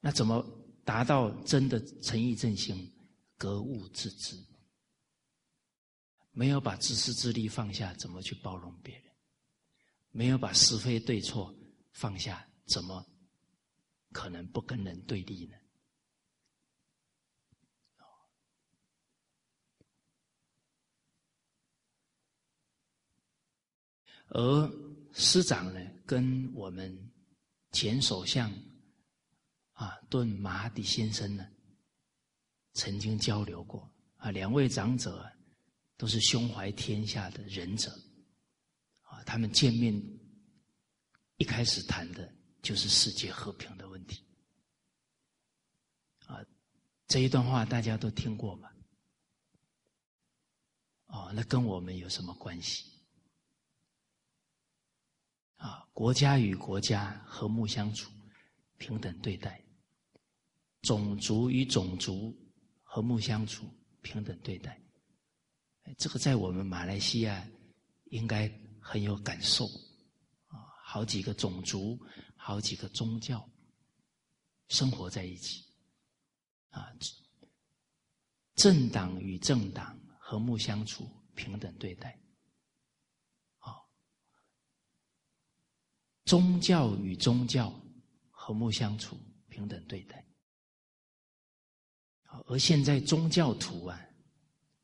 [0.00, 0.46] 那怎么
[0.84, 2.92] 达到真的诚意正心？
[3.36, 4.36] 格物致知。
[6.38, 9.04] 没有把自私自利放下，怎么去包容别人？
[10.10, 11.54] 没有把是非对错
[11.92, 13.02] 放下，怎么
[14.12, 15.56] 可能不跟人对立呢？
[24.28, 24.70] 而
[25.14, 27.10] 师长呢，跟我们
[27.72, 28.52] 前首相
[29.72, 31.48] 啊顿马底先生呢，
[32.74, 35.32] 曾经交流过啊，两位长者。
[35.96, 37.90] 都是胸怀天下的仁者，
[39.02, 39.94] 啊，他们见面
[41.36, 42.32] 一开始谈的
[42.62, 44.22] 就是世界和平的问题，
[46.26, 46.44] 啊，
[47.06, 48.72] 这一段话大家都听过吧？
[51.06, 52.84] 哦，那跟我们有什么关系？
[55.56, 58.10] 啊，国家与国家和睦相处，
[58.76, 59.52] 平等对待；
[60.82, 62.36] 种族与种族
[62.82, 63.66] 和睦相处，
[64.02, 64.78] 平等对待。
[65.98, 67.46] 这个在我们马来西亚
[68.06, 69.66] 应该很有感受
[70.48, 71.98] 啊，好几个种族，
[72.36, 73.48] 好几个宗教
[74.68, 75.64] 生活在一起
[76.70, 76.92] 啊，
[78.56, 82.18] 政党与政党和睦相处，平等对待，
[83.58, 83.74] 啊，
[86.24, 87.72] 宗教与宗教
[88.30, 89.18] 和睦相处，
[89.48, 90.26] 平等对待，
[92.46, 94.00] 而现在宗教徒啊。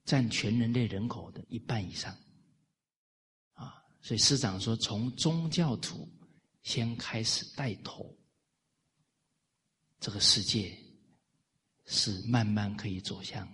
[0.04, 2.12] 占全人类人口的一半以上，
[3.52, 6.08] 啊，所以师长说，从宗教徒
[6.62, 8.12] 先开始带头，
[10.00, 10.76] 这个世界
[11.86, 13.48] 是慢慢可以走向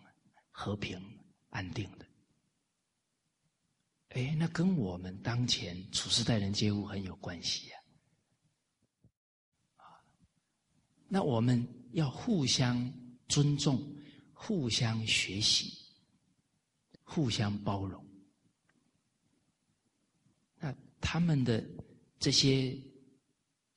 [0.51, 0.99] 和平
[1.51, 2.07] 安定的。
[4.11, 7.78] 哎，那跟我们当前处事待人接物很有关系呀，
[9.76, 9.84] 啊，
[11.09, 12.90] 那我们要互相
[13.28, 13.78] 尊重，
[14.32, 15.78] 互相学习。
[17.11, 18.05] 互相包容。
[20.61, 21.67] 那他们的
[22.19, 22.77] 这些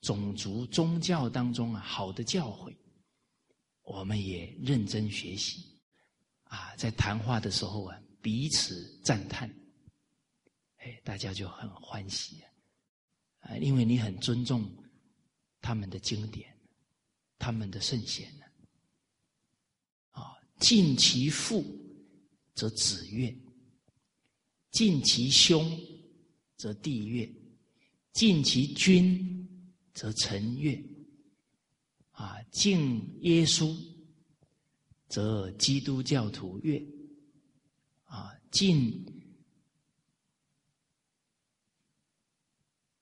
[0.02, 2.76] 种族宗教当中啊，好的教诲，
[3.84, 5.66] 我们也认真学习。
[6.44, 9.48] 啊，在谈话的时候啊，彼此赞叹，
[10.76, 12.42] 哎，大家就很欢喜
[13.38, 14.70] 啊，因为你很尊重
[15.62, 16.54] 他们的经典，
[17.38, 18.44] 他们的圣贤呢。
[20.10, 21.64] 啊，敬其父
[22.54, 23.36] 则子悦，
[24.70, 25.78] 敬其兄
[26.56, 27.30] 则弟悦，
[28.12, 29.48] 敬其君
[29.94, 30.82] 则臣悦。
[32.10, 33.76] 啊，敬耶稣。
[35.08, 36.82] 则基督教徒月，
[38.04, 39.04] 啊，敬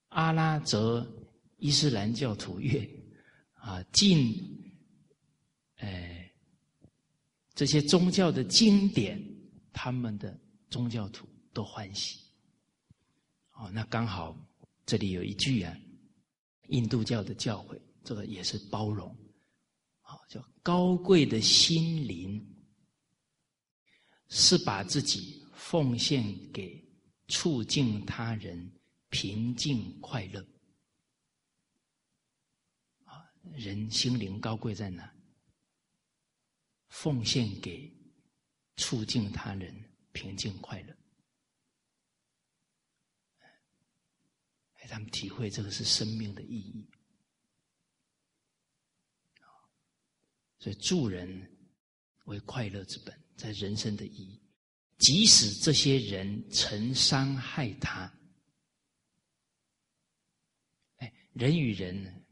[0.09, 1.09] 阿拉则
[1.59, 2.90] 伊斯兰教徒月，
[3.53, 4.34] 啊，敬，
[5.76, 6.34] 哎，
[7.55, 9.24] 这些宗教的经典，
[9.72, 12.20] 他们的宗教徒都欢喜。
[13.52, 14.36] 哦，那刚好
[14.86, 15.76] 这里有一句啊，
[16.68, 19.08] 印度教的教诲，这个也是包容。
[20.02, 22.44] 啊叫高贵的心灵，
[24.28, 26.82] 是把自己奉献给
[27.28, 28.72] 促进他人
[29.08, 30.40] 平静快乐。
[33.04, 35.12] 啊，人心灵高贵在哪？
[36.88, 37.88] 奉献给
[38.81, 39.70] 促进他人
[40.12, 40.97] 平静快乐。
[44.78, 46.91] 哎，他们体会这个是生命的意义。
[50.59, 51.28] 所以助人
[52.24, 54.43] 为快乐之本，在人生的意义。
[54.99, 58.12] 即使这些人曾伤害他，
[60.97, 62.26] 哎，人与人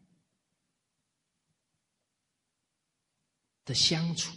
[3.65, 4.31] 的相处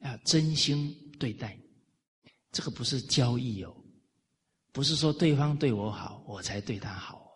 [0.00, 1.58] 要真心对待，
[2.52, 3.74] 这个不是交易哦，
[4.72, 7.32] 不是说对方对我好，我才对他好，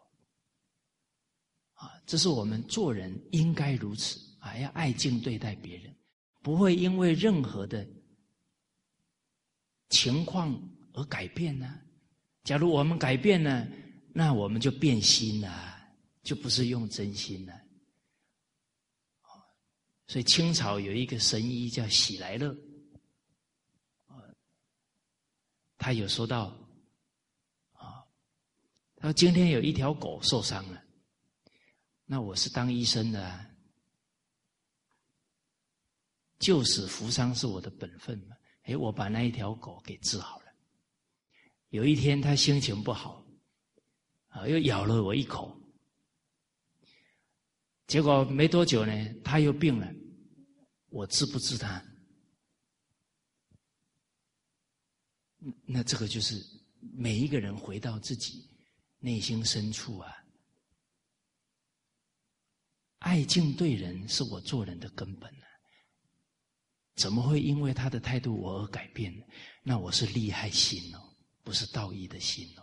[1.75, 4.21] 啊，这是我们做人应该如此。
[4.45, 5.97] 啊，要爱敬对待别人，
[6.43, 7.89] 不会因为任何的
[9.89, 10.55] 情况
[10.93, 11.81] 而改变呢。
[12.43, 13.67] 假如我们改变了，
[14.13, 15.83] 那我们就变心了，
[16.23, 17.59] 就不是用真心了。
[20.07, 22.57] 所以清朝有一个神医叫喜来乐，
[25.79, 26.57] 他有说到，
[27.73, 28.05] 啊，
[28.97, 30.83] 他说今天有一条狗受伤了，
[32.05, 33.55] 那我是当医生的。
[36.41, 38.37] 救死扶伤是我的本分嘛？
[38.65, 40.53] 哎，我把那一条狗给治好了。
[41.71, 43.25] 有一天，他心情不好，
[44.29, 45.59] 啊，又咬了我一口。
[47.87, 49.89] 结果没多久呢，他又病了。
[50.89, 51.85] 我治不治他？
[55.67, 56.43] 那这个就是
[56.95, 58.49] 每一个人回到自己
[58.99, 60.11] 内心深处啊，
[63.01, 65.45] 爱敬对人是我做人的根本呢。
[66.95, 69.25] 怎么会因为他的态度我而改变呢？
[69.63, 72.63] 那我是利害心哦，不是道义的心哦。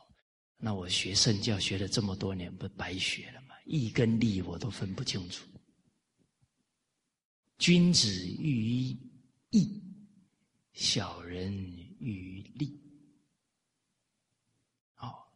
[0.58, 3.51] 那我学圣教学了这么多年，不白学了吗？
[3.72, 5.48] 义跟利我都分不清楚。
[7.58, 8.10] 君子
[8.40, 8.98] 喻于
[9.52, 9.82] 义，
[10.74, 11.54] 小人
[12.00, 12.78] 喻于利。
[14.94, 15.32] 好，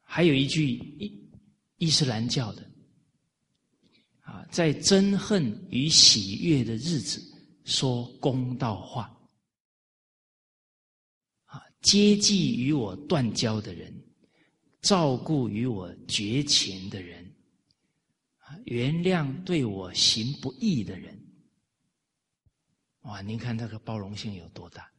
[0.00, 1.30] 还有一句伊
[1.76, 2.68] 伊斯兰教的。
[4.22, 7.18] 啊，在憎恨与喜悦的日子
[7.64, 9.04] 说公道话，
[11.44, 13.90] 啊，接济与我断交的人，
[14.88, 17.22] 照顾与我绝情的人，
[18.38, 21.14] 啊，原谅对我行不义的人，
[23.00, 24.90] 哇，您看这个包容性有多大？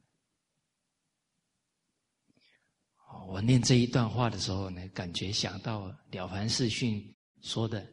[3.28, 7.02] 我念这一段话的时候呢，感觉想到《了凡四训》
[7.42, 7.92] 说的。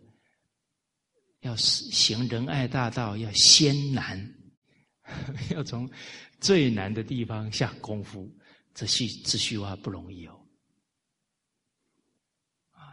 [1.41, 4.35] 要行仁爱大道，要先难，
[5.51, 5.89] 要从
[6.41, 8.29] 最难的地方下功夫。
[8.75, 10.47] 这句这句话不容易哦。
[12.71, 12.93] 啊，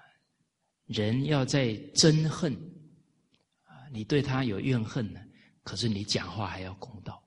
[0.93, 2.53] 人要在憎恨
[3.63, 5.19] 啊，你对他有怨恨呢，
[5.63, 7.21] 可是你讲话还要公道。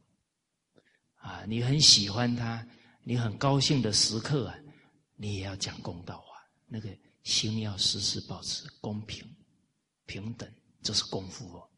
[1.17, 2.67] 啊，你很喜欢他，
[3.03, 4.57] 你很高兴的时刻啊，
[5.17, 6.37] 你也要讲公道话。
[6.67, 6.89] 那个
[7.25, 9.23] 心要时时保持公平、
[10.07, 10.51] 平等。
[10.83, 11.69] 这是功夫哦，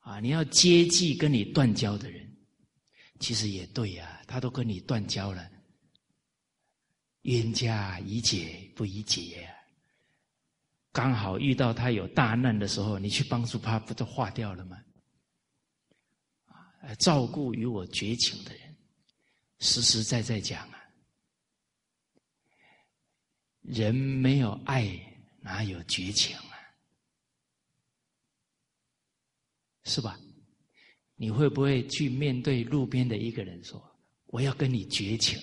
[0.00, 0.20] 啊！
[0.20, 2.36] 你要接济跟你断交的人，
[3.18, 5.50] 其实也对呀，他都跟你断交了，
[7.22, 9.48] 冤家宜解不宜结，
[10.94, 14.80] 刚好遇到他有大难的时候，你去帮助他，不就化掉了吗？
[16.46, 16.94] 啊！
[17.00, 18.76] 照顾与我绝情的人，
[19.58, 20.78] 实实在在讲啊，
[23.62, 24.88] 人没有爱，
[25.40, 26.54] 哪有绝情啊？
[29.82, 30.16] 是吧？
[31.16, 33.82] 你会不会去面对路边的一个人说
[34.26, 35.36] ：“我要跟你绝情？”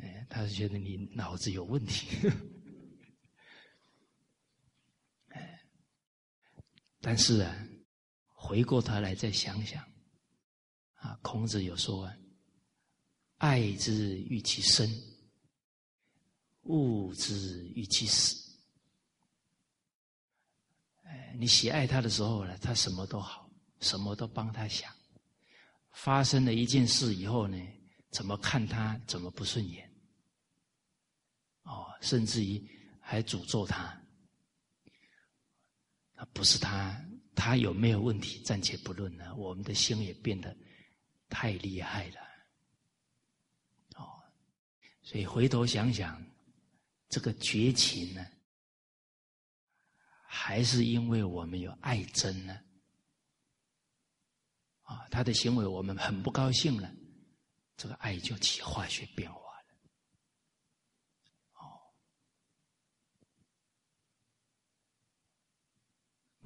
[0.00, 2.16] 哎，他是觉得你脑子有问题。
[7.00, 7.66] 但是啊，
[8.28, 9.82] 回过头来再想想，
[10.94, 12.12] 啊，孔子有说
[13.38, 14.86] ：“爱之欲其生，
[16.62, 18.36] 恶之欲其死。”
[21.04, 24.94] 哎，你喜爱他的时候呢，他什么都好，什么都帮他想。
[25.92, 27.58] 发生了一件事以后呢，
[28.10, 29.90] 怎么看他怎么不顺眼。
[31.62, 32.64] 哦，甚至于
[33.00, 33.99] 还诅咒他，
[36.32, 36.98] 不是他，
[37.34, 39.34] 他有没有问题暂且不论呢？
[39.34, 40.54] 我们的心也变得
[41.28, 42.20] 太厉害了，
[43.96, 44.22] 哦，
[45.02, 46.22] 所以回头想想，
[47.08, 48.26] 这个绝情呢，
[50.22, 52.60] 还是因为我们有爱憎呢？
[54.82, 56.92] 啊，他的行为我们很不高兴了，
[57.76, 59.39] 这个爱就起化学变化。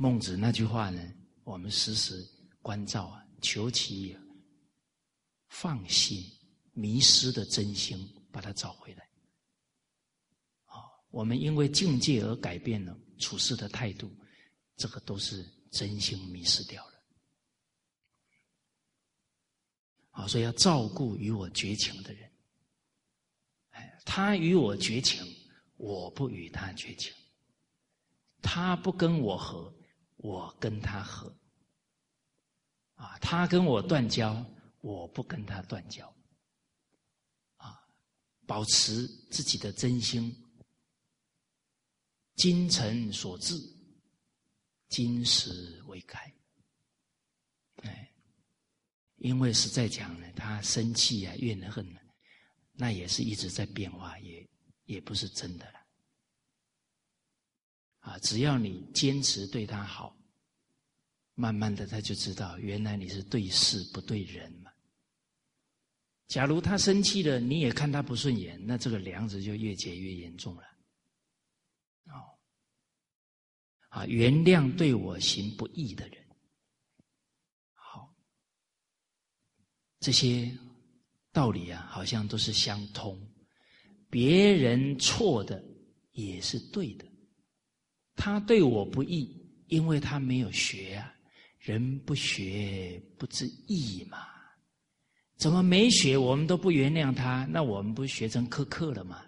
[0.05, 1.00] 孟子那句话呢，
[1.44, 2.22] 我们时时
[2.61, 4.14] 关照啊，求其
[5.48, 6.22] 放心、
[6.74, 9.09] 迷失的真心，把它找回来。
[10.66, 10.76] 啊，
[11.09, 14.14] 我们因为境界而改变了处事的态度，
[14.76, 16.92] 这个都是真心迷失掉了。
[20.11, 22.30] 啊，所以要照顾与我绝情的人。
[23.70, 25.24] 哎，他与我绝情，
[25.78, 27.11] 我不与他绝情；
[28.42, 29.74] 他不跟我和。
[30.25, 31.31] 我跟他和，
[32.95, 34.43] 啊，他跟我断交，
[34.81, 36.09] 我不跟他断交，
[37.57, 37.79] 啊，
[38.47, 40.35] 保持自己的真心，
[42.37, 43.55] 精诚所至，
[44.89, 46.35] 金石为开，
[47.83, 48.11] 哎，
[49.16, 52.01] 因为实在讲呢，他生气啊、怨恨呢，
[52.72, 54.49] 那也是一直在变化，也
[54.87, 55.84] 也不是真的了。
[58.05, 60.14] 啊，只要你坚持对他好，
[61.34, 64.70] 慢慢的他就知道，原来你是对事不对人嘛。
[66.26, 70.62] 假如他生气了，你也看他不顺眼，那这个梁子就越结越严重了。
[72.09, 72.36] 哦，
[73.88, 76.22] 啊，原谅对我行不义的人，
[77.72, 78.14] 好，
[79.98, 80.55] 这些
[81.32, 83.18] 道理啊，好像都是相通，
[84.11, 85.64] 别人错的
[86.12, 87.14] 也是对的。
[88.17, 89.29] 他对我不义，
[89.69, 91.11] 因为他没有学啊。
[91.59, 94.19] 人不学不知义嘛？
[95.39, 96.15] 怎么没学？
[96.15, 99.25] 我们都不原谅他，那我们不学成苛刻了吗？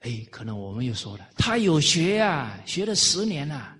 [0.00, 3.76] 哎，可能我们又说了，他有学啊，学了十年了，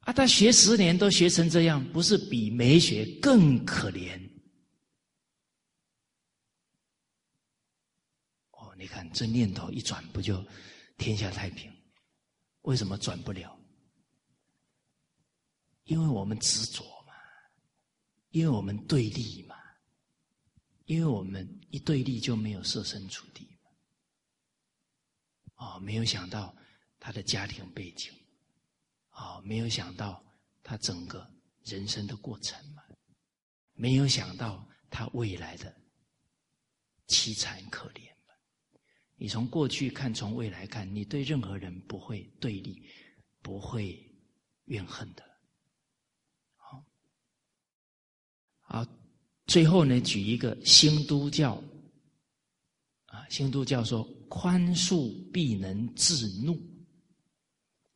[0.00, 4.18] 啊，他学十年都学成这样，不是比没学更可怜？
[8.52, 10.42] 哦，你看这念头一转，不就？
[11.02, 11.70] 天下太平，
[12.62, 13.58] 为什么转不了？
[15.84, 17.12] 因为我们执着嘛，
[18.30, 19.56] 因为我们对立嘛，
[20.84, 23.70] 因为我们一对立就没有设身处地嘛。
[25.56, 26.54] 哦，没有想到
[27.00, 28.12] 他的家庭背景，
[29.10, 30.24] 啊，没有想到
[30.62, 31.28] 他整个
[31.64, 32.84] 人生的过程嘛，
[33.72, 35.74] 没有想到他未来的
[37.08, 38.11] 凄惨可怜。
[39.22, 42.82] 你从过去看，从未来看，你对任何人不会对立，
[43.40, 43.96] 不会
[44.64, 45.22] 怨恨的。
[46.56, 46.84] 好，
[48.62, 48.84] 好，
[49.46, 51.62] 最后呢，举一个新都教，
[53.04, 56.60] 啊，新都教说宽恕必能制怒，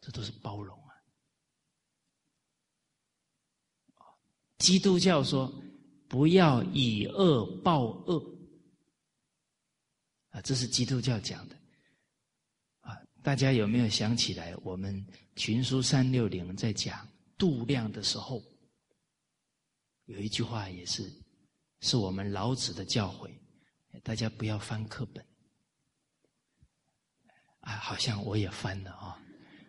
[0.00, 0.94] 这都是包容啊。
[4.58, 5.52] 基督教说
[6.08, 8.35] 不要以恶报恶。
[10.42, 11.56] 这是基督教讲的，
[12.80, 14.54] 啊，大家有没有想起来？
[14.62, 17.08] 我们群书三六零在讲
[17.38, 18.42] 度量的时候，
[20.04, 21.10] 有一句话也是，
[21.80, 23.30] 是我们老子的教诲，
[24.02, 25.24] 大家不要翻课本。
[27.60, 29.20] 啊，好像我也翻了啊，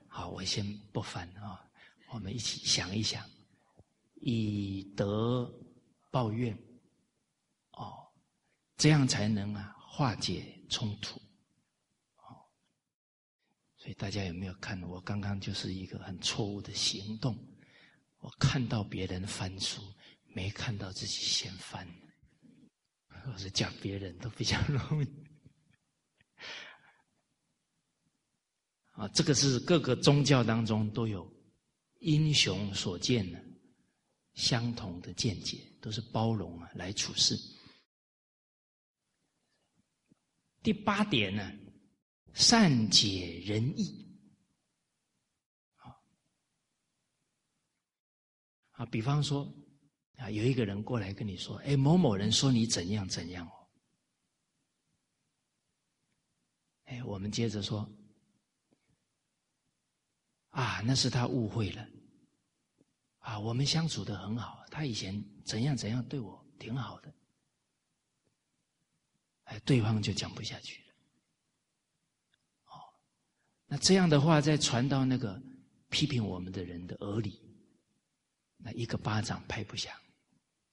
[0.08, 1.66] 好，我先不翻啊，
[2.12, 3.28] 我们一起想一想，
[4.16, 5.52] 以德
[6.12, 6.56] 报怨，
[7.72, 8.06] 哦，
[8.76, 10.54] 这样才能啊化解。
[10.70, 11.20] 冲突，
[12.18, 12.46] 哦，
[13.78, 14.82] 所以大家有没有看？
[14.84, 17.38] 我刚刚就是一个很错误的行动。
[18.20, 19.82] 我看到别人翻书，
[20.34, 21.88] 没看到自己先翻。
[23.34, 25.08] 我是讲别人都比较容易。
[28.92, 31.32] 啊，这个是各个宗教当中都有
[32.00, 33.40] 英雄所见的
[34.34, 37.38] 相同的见解，都是包容啊来处事。
[40.68, 41.50] 第八点呢，
[42.34, 44.06] 善解人意。
[48.72, 49.50] 啊，比方说，
[50.18, 53.70] 啊，有一个人过来跟你说：“哎，某某人说你怎样怎样哦。”
[56.84, 57.90] 哎，我们接着说
[60.52, 61.88] ：“啊，那是他误会了。
[63.20, 67.14] 啊，我们相处的很好，他以前怎样怎样对我挺好的。”
[69.48, 70.94] 哎，对方就讲不下去了。
[72.66, 72.80] 哦，
[73.66, 75.42] 那这样的话，再传到那个
[75.90, 77.42] 批评我们的人的耳里。
[78.60, 79.96] 那一个巴掌拍不响，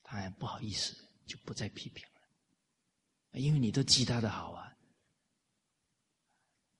[0.02, 0.96] 他还不好意思，
[1.26, 4.74] 就不再批评了，因为你都记他的好啊，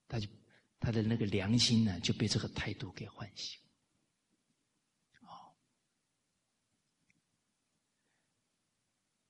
[0.08, 0.26] 他就
[0.80, 3.60] 他的那个良心呢就被这个态度给唤醒。
[5.20, 5.54] 哦，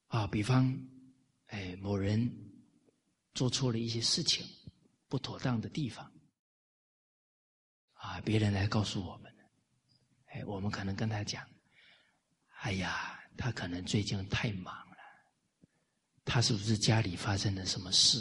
[0.07, 0.73] 啊，比方，
[1.49, 2.44] 哎，某人
[3.35, 4.47] 做错了一些事情，
[5.09, 6.11] 不妥当的地方，
[7.95, 9.35] 啊，别人来告诉我们，
[10.27, 11.45] 哎，我们可能跟他讲。
[12.61, 14.97] 哎呀，他可能最近太忙了，
[16.25, 18.19] 他是不是家里发生了什么事？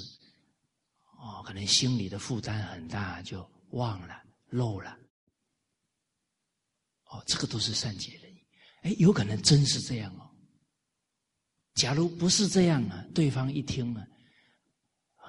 [1.18, 4.97] 哦，可能心里的负担很大，就忘了、漏了。
[7.05, 8.45] 哦，这个都是善解人意。
[8.82, 10.30] 哎，有可能真是这样哦。
[11.76, 14.05] 假如不是这样啊，对方一听啊，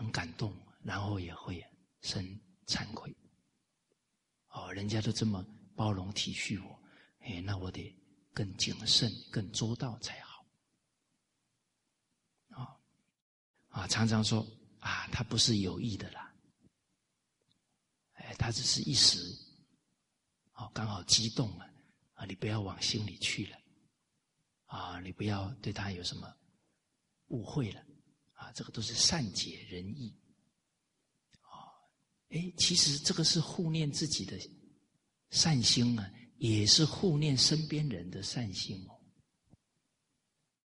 [0.05, 1.65] 很感动，然后也会
[2.03, 2.23] 生
[2.67, 3.13] 惭愧。
[4.49, 5.45] 哦，人家都这么
[5.75, 6.79] 包容体恤我，
[7.21, 7.95] 哎，那我得。
[8.37, 10.45] 更谨慎、更周到才好。
[12.49, 12.77] 啊
[13.69, 14.45] 啊，常常说
[14.81, 16.35] 啊，他不是有意的啦，
[18.15, 19.19] 哎，他只是一时，
[20.55, 21.71] 哦，刚好激动了
[22.15, 23.57] 啊，你不要往心里去了，
[24.65, 26.37] 啊，你不要对他有什么
[27.29, 27.87] 误会了，
[28.45, 30.15] 啊，这个都是善解人意。
[31.41, 31.73] 啊，
[32.29, 34.39] 哎，其实这个是护念自己的
[35.31, 36.11] 善心啊。
[36.37, 39.01] 也是护念身边人的善心哦，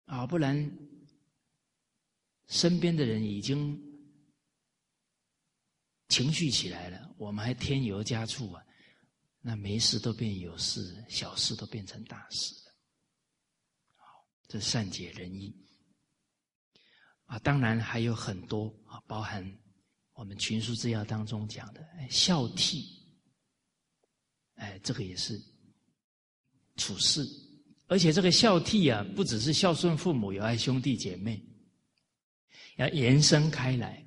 [0.05, 0.79] 啊，不然
[2.47, 3.77] 身边的人已经
[6.09, 8.63] 情绪起来了，我们还添油加醋啊，
[9.41, 12.75] 那没事都变有事，小事都变成大事了。
[13.95, 14.05] 好，
[14.47, 15.57] 这善解人意
[17.27, 19.45] 啊，当然还有很多啊，包含
[20.15, 22.85] 我们群书治要当中讲的孝悌。
[24.55, 25.39] 哎，这个也是
[26.77, 27.29] 处事，
[27.89, 31.45] 而且这个孝悌啊，不只是孝顺父母、有爱兄弟姐妹，
[32.77, 34.07] 要延伸开来，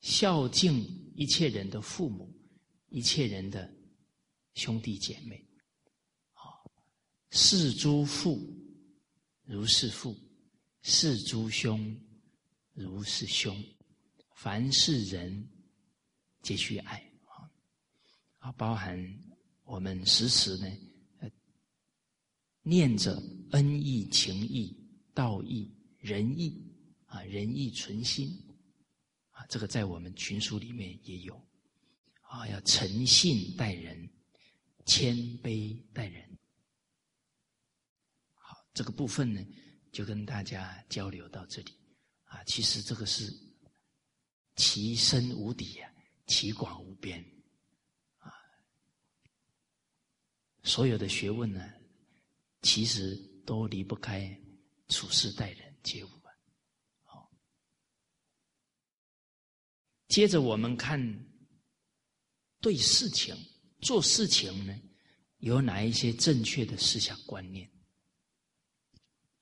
[0.00, 0.80] 孝敬
[1.14, 2.34] 一切人的父母、
[2.88, 3.70] 一切人的
[4.54, 5.46] 兄弟姐妹。
[6.32, 6.70] 好，
[7.30, 8.40] 视诸父
[9.44, 10.16] 如是父，
[10.82, 11.96] 视诸兄
[12.74, 13.56] 如是兄，
[14.34, 15.48] 凡是人
[16.42, 17.10] 皆须爱。
[18.38, 18.98] 啊，包含
[19.62, 20.66] 我们时时呢，
[21.20, 21.30] 呃，
[22.62, 23.22] 念着
[23.52, 24.76] 恩义、情义、
[25.14, 26.60] 道义、仁义
[27.06, 28.36] 啊，仁义存心
[29.30, 31.40] 啊，这个在我们群书里面也有
[32.22, 34.10] 啊，要诚信待人，
[34.86, 36.36] 谦卑待人。
[38.34, 39.40] 好，这个部分呢，
[39.92, 41.72] 就跟大家交流到这里
[42.24, 42.42] 啊。
[42.44, 43.32] 其实这个是
[44.56, 45.92] 其深无底啊，
[46.26, 47.22] 其广无边
[48.18, 48.32] 啊。
[50.64, 51.72] 所有的学问呢，
[52.62, 53.14] 其实
[53.46, 54.36] 都离不开
[54.88, 56.32] 处事待人接物啊。
[57.04, 57.30] 好，
[60.08, 61.00] 接着我们看
[62.60, 63.36] 对事情
[63.80, 64.78] 做事情呢，
[65.38, 67.71] 有哪一些正确的思想观念？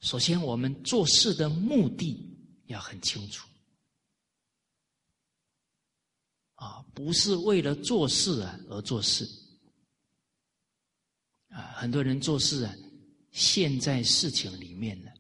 [0.01, 2.27] 首先，我们做事的目的
[2.67, 3.47] 要很清楚
[6.55, 9.29] 啊，不是为了做事啊而做事。
[11.49, 12.75] 啊，很多人做事啊，
[13.31, 15.13] 陷在事情里面了。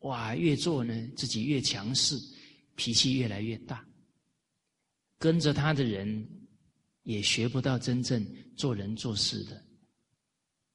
[0.00, 2.18] 哇，越做呢，自己越强势，
[2.74, 3.86] 脾气越来越大。
[5.18, 6.28] 跟着他的人，
[7.02, 8.24] 也学不到真正
[8.56, 9.64] 做人做事的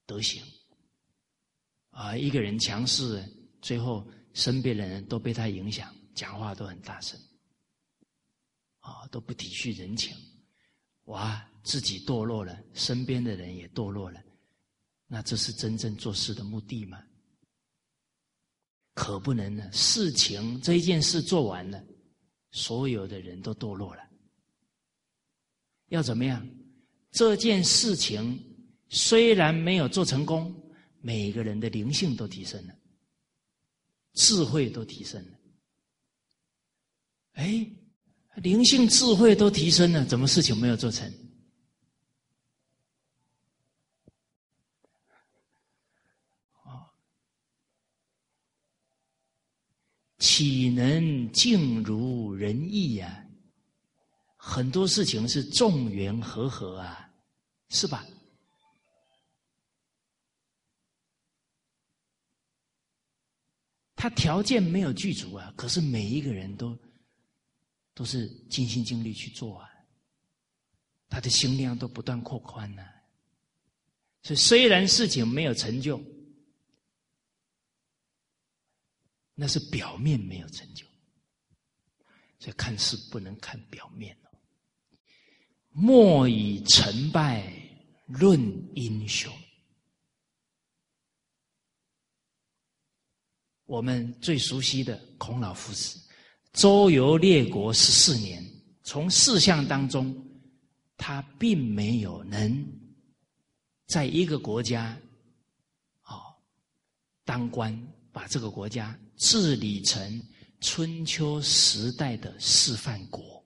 [0.05, 0.43] 德行。
[1.93, 3.23] 啊，一个人强势，
[3.61, 7.17] 最后身边的人都被他影响，讲话都很大声，
[8.79, 10.13] 啊，都不体恤人情。
[11.05, 14.21] 哇，自己堕落了，身边的人也堕落了，
[15.07, 17.01] 那这是真正做事的目的吗？
[18.95, 19.71] 可不能呢！
[19.71, 21.83] 事情这一件事做完了，
[22.51, 24.03] 所有的人都堕落了。
[25.89, 26.47] 要怎么样？
[27.11, 28.39] 这件事情
[28.89, 30.55] 虽然没有做成功，
[31.05, 32.73] 每个人的灵性都提升了，
[34.13, 35.37] 智慧都提升了。
[37.33, 37.69] 哎，
[38.35, 41.11] 灵性智慧都提升了，怎么事情没有做成？
[46.61, 46.89] 啊
[50.19, 53.27] 岂能尽如人意呀？
[54.37, 57.11] 很多事情是众缘和合啊，
[57.67, 58.05] 是吧？
[64.03, 66.77] 他条件没有具足啊，可是每一个人都
[67.93, 69.69] 都是尽心尽力去做啊，
[71.07, 72.83] 他的心量都不断扩宽呢。
[74.21, 76.03] 所以虽然事情没有成就。
[79.35, 80.85] 那是表面没有成就，
[82.39, 84.29] 所以看事不能看表面哦。
[85.69, 87.49] 莫以成败
[88.05, 88.37] 论
[88.75, 89.33] 英雄。
[93.73, 95.99] 我们最熟悉的孔老夫子，
[96.51, 98.45] 周游列国十四年，
[98.83, 100.15] 从四项当中，
[100.95, 102.63] 他并没有能
[103.87, 104.95] 在一个国家，
[106.05, 106.21] 哦，
[107.25, 107.75] 当官。
[108.11, 110.21] 把这个国家治理成
[110.61, 113.43] 春秋时代的示范国，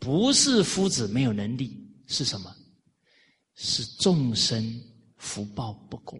[0.00, 2.52] 不是夫子没有能力，是什么？
[3.54, 4.82] 是众生
[5.16, 6.18] 福报不够，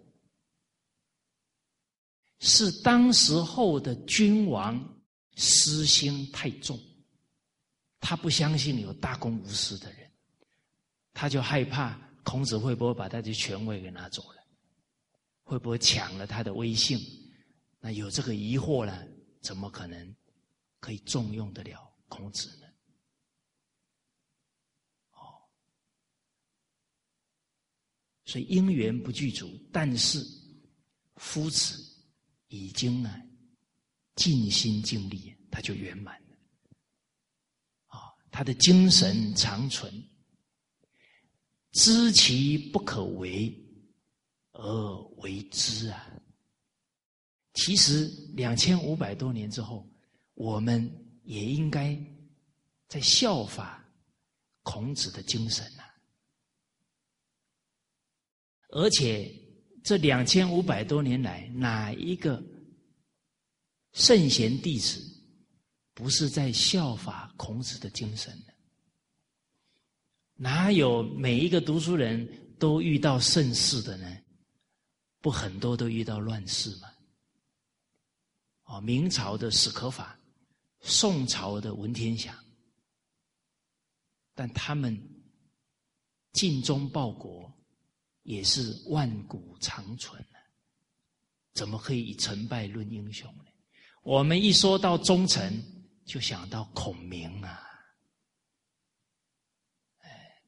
[2.39, 4.81] 是当时候的君王
[5.35, 6.79] 私心太重，
[7.99, 10.11] 他不相信有大公无私的人，
[11.13, 14.39] 他就害怕孔子会不会把他的权位给拿走了。
[15.43, 16.99] 会不会抢了他的威信？
[17.79, 19.03] 那有这个疑惑呢？
[19.41, 20.15] 怎么可能
[20.79, 22.67] 可以重用得了孔子呢？
[25.13, 25.41] 哦，
[28.25, 30.23] 所以因缘不具足，但是
[31.15, 31.88] 夫子
[32.49, 33.09] 已经呢
[34.15, 36.37] 尽心尽力，他就圆满了。
[37.87, 39.91] 啊，他的精神长存，
[41.71, 43.65] 知其不可为。
[44.61, 46.05] 而为之啊！
[47.53, 49.89] 其实两千五百多年之后，
[50.33, 50.91] 我们
[51.23, 51.97] 也应该
[52.89, 53.89] 在效法
[54.63, 55.83] 孔子的精神呐。
[58.71, 59.33] 而且
[59.83, 62.43] 这两千五百多年来，哪一个
[63.93, 65.01] 圣贤弟子
[65.93, 68.53] 不是在效法孔子的精神呢？
[70.35, 74.17] 哪有每一个读书人都遇到盛世的呢？
[75.21, 76.89] 不很多都遇到乱世嘛？
[78.63, 80.17] 哦，明朝的史可法，
[80.81, 82.33] 宋朝的文天祥，
[84.33, 84.97] 但他们
[86.31, 87.51] 尽忠报国，
[88.29, 90.39] 也是万古长存的。
[91.53, 93.45] 怎么可以以成败论英雄呢？
[94.03, 95.51] 我们一说到忠臣，
[96.05, 97.59] 就想到孔明啊，
[99.97, 100.43] 哎，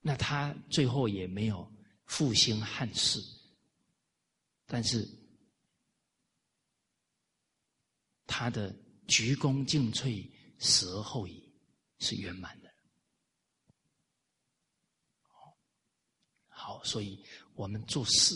[0.00, 1.68] 那他最后也没有。
[2.06, 3.20] 复兴汉室，
[4.64, 5.06] 但是
[8.26, 8.74] 他的
[9.06, 10.26] 鞠躬尽瘁，
[10.58, 11.52] 死而后已，
[11.98, 12.67] 是圆满的。
[16.84, 17.22] 所以
[17.54, 18.34] 我们做事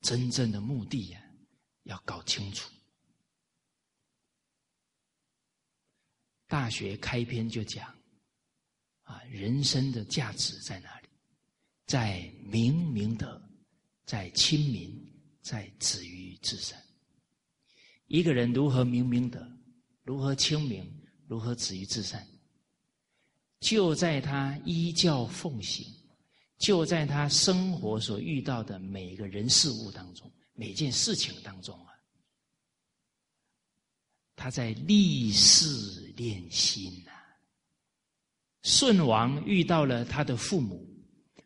[0.00, 1.22] 真正的目的呀，
[1.84, 2.70] 要搞清楚。
[6.46, 7.94] 大学开篇就讲
[9.02, 11.08] 啊，人生的价值在哪里？
[11.86, 13.42] 在明明德，
[14.04, 15.12] 在亲民，
[15.42, 16.78] 在止于至善。
[18.06, 19.46] 一个人如何明明德，
[20.02, 20.86] 如何亲民，
[21.26, 22.26] 如何止于至善，
[23.60, 25.86] 就在他依教奉行，
[26.58, 31.94] 就在他生活所遇到的每个人事物当中，每件事情当中啊，
[34.36, 37.12] 他在立事练心呐。
[38.62, 40.86] 舜王遇到了他的父母。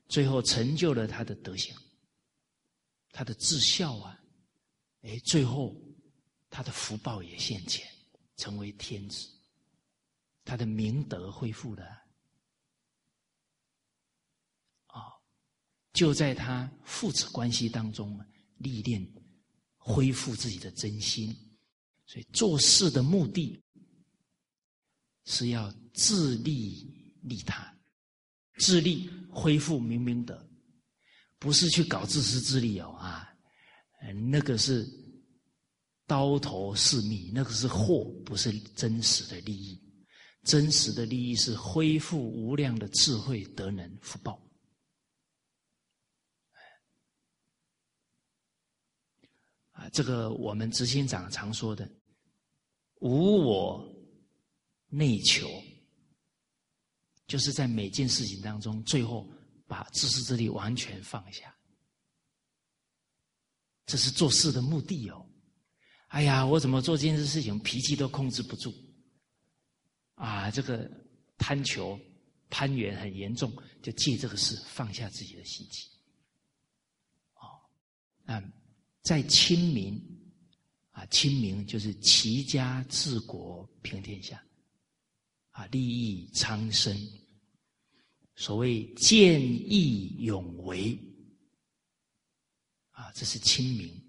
[0.08, 1.74] 最后成就了他的德行，
[3.12, 4.22] 他的至孝啊，
[5.00, 5.74] 哎，最后
[6.50, 7.90] 他的福报也现前，
[8.36, 9.26] 成为天子，
[10.44, 11.82] 他的明德恢复了，
[14.88, 15.16] 啊，
[15.92, 18.18] 就在他父子关系当中
[18.58, 19.06] 历练，
[19.76, 21.34] 恢复自己的真心，
[22.06, 23.60] 所以做事的目的
[25.24, 26.86] 是要自利
[27.22, 27.74] 利他，
[28.58, 30.48] 自利恢复明明德，
[31.38, 33.28] 不是去搞自私自利哦啊，
[34.30, 34.88] 那个是
[36.06, 39.80] 刀头是蜜，那个是祸，不是真实的利益。
[40.44, 44.42] 真实的利益是恢复无量的智慧、德能、福报。
[49.82, 51.90] 啊，这个我们执行长常说的
[53.00, 53.84] “无我
[54.88, 55.48] 内求”，
[57.26, 59.28] 就是在每件事情当中，最后
[59.66, 61.52] 把自私自利完全放下。
[63.86, 65.26] 这是做事的目的哦。
[66.08, 68.72] 哎呀，我怎么做这件事情，脾气都控制不住。
[70.14, 70.88] 啊，这个
[71.38, 71.98] 贪求
[72.48, 73.52] 攀缘很严重，
[73.82, 75.90] 就借这个事放下自己的心情。
[77.34, 77.58] 哦，
[78.22, 78.40] 那
[79.02, 80.00] 在清明
[80.92, 84.42] 啊，清明就是齐家治国平天下，
[85.50, 86.96] 啊，利益苍生。
[88.34, 90.98] 所谓见义勇为，
[92.92, 94.02] 啊，这是清明。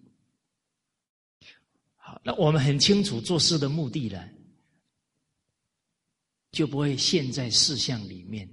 [1.95, 4.29] 好，那我们很清楚做事的目的了。
[6.51, 8.47] 就不会陷在事项里面，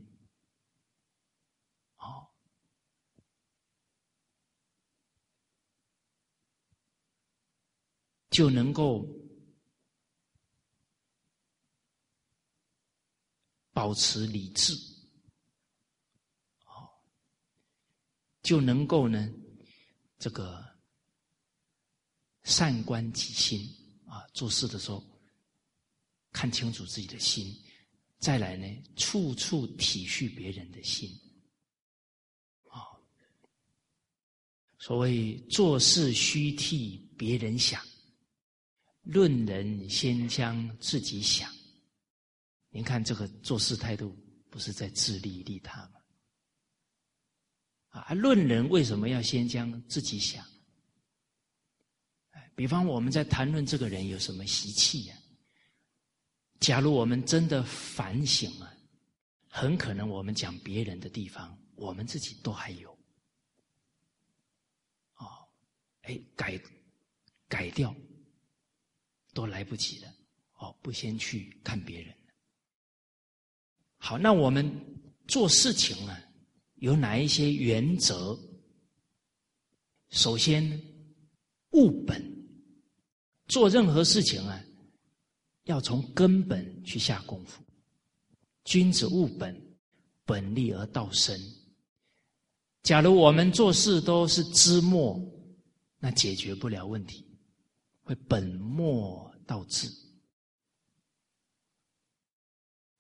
[1.98, 2.26] 哦，
[8.30, 9.06] 就能够
[13.72, 14.72] 保持理智，
[16.64, 16.88] 哦，
[18.42, 19.28] 就能够呢，
[20.18, 20.64] 这个
[22.42, 23.76] 善观己心。
[24.06, 25.04] 啊，做事的时候
[26.32, 27.56] 看清楚自己的心。
[28.18, 28.66] 再来呢，
[28.96, 31.08] 处处体恤别人的心，
[32.68, 32.90] 啊，
[34.78, 37.80] 所谓做事须替别人想，
[39.12, 41.52] 论人先将自己想。
[42.68, 44.16] 您看这个做事态度，
[44.48, 46.00] 不是在自利利他吗？
[47.88, 50.46] 啊，论人为什么要先将自己想？
[52.54, 55.16] 比方我们在谈论这个人有什么习气呀？
[56.60, 58.72] 假如我们真的反省了，
[59.48, 62.96] 很可能我们讲别人的地方，我们自己都还有。
[65.16, 65.48] 哦，
[66.02, 66.60] 哎，改
[67.48, 67.92] 改掉
[69.32, 70.08] 都来不及了。
[70.58, 72.14] 哦，不先去看别人。
[73.96, 74.70] 好，那我们
[75.26, 76.20] 做事情啊，
[76.76, 78.38] 有哪一些原则？
[80.10, 80.80] 首先，
[81.70, 82.22] 务本，
[83.46, 84.64] 做任何事情啊。
[85.64, 87.62] 要从根本去下功夫。
[88.64, 89.54] 君子务本，
[90.24, 91.38] 本立而道生。
[92.82, 95.20] 假如我们做事都是知末，
[95.98, 97.24] 那解决不了问题，
[98.10, 99.88] 会本末倒置。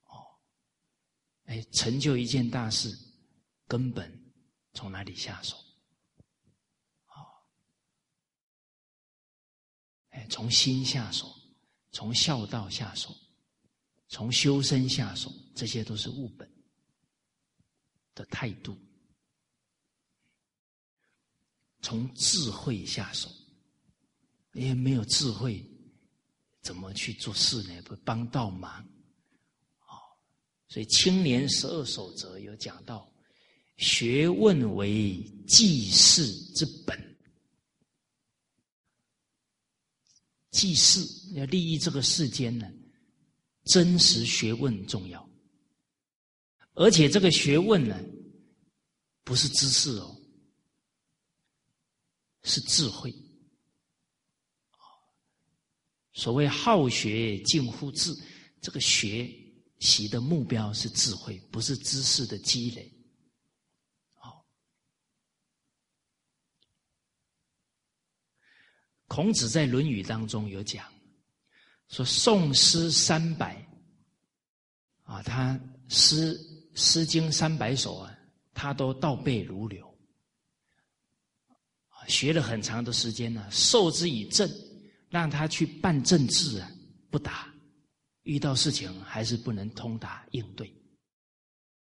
[0.04, 0.24] 哦，
[1.46, 2.96] 哎，成就一件大事，
[3.66, 4.32] 根本
[4.72, 5.56] 从哪里下手？
[7.06, 7.26] 哦，
[10.10, 11.36] 哎，从心下手。
[11.90, 13.12] 从孝道下手，
[14.06, 16.48] 从修身下手，这些都是务本
[18.14, 18.78] 的态度。
[21.82, 23.28] 从智慧下手，
[24.52, 25.64] 因为没有智慧，
[26.60, 27.82] 怎么去做事呢？
[27.82, 28.82] 不帮倒忙，
[29.86, 29.94] 哦，
[30.68, 33.08] 所以青年十二守则有讲到，
[33.76, 36.98] 学问为济世之本。
[40.50, 41.00] 济世
[41.34, 42.68] 要利益这个世间呢，
[43.64, 45.30] 真实学问重要，
[46.74, 47.96] 而且这个学问呢，
[49.22, 50.20] 不是知识哦，
[52.42, 53.14] 是智慧。
[56.20, 58.14] 所谓好学近乎智，
[58.60, 59.26] 这个学
[59.78, 62.92] 习的目标是智慧，不是知识的积累。
[69.06, 70.86] 孔子在《论语》当中有讲，
[71.88, 73.56] 说宋诗三百，
[75.04, 75.58] 啊，他
[75.88, 76.38] 诗
[76.74, 78.14] 《诗经》三百首啊，
[78.52, 79.98] 他都倒背如流，
[82.06, 84.46] 学了很长的时间呢，授之以政，
[85.10, 86.72] 让他去办政治啊，
[87.10, 87.52] 不打，
[88.22, 90.72] 遇到事情还是不能通达应对，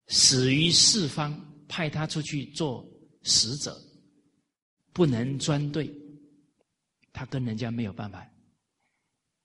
[0.08, 1.34] 死于四方，
[1.68, 2.86] 派他出去做
[3.24, 3.82] 使者，
[4.92, 5.92] 不能专对。
[7.14, 8.28] 他跟人家没有办法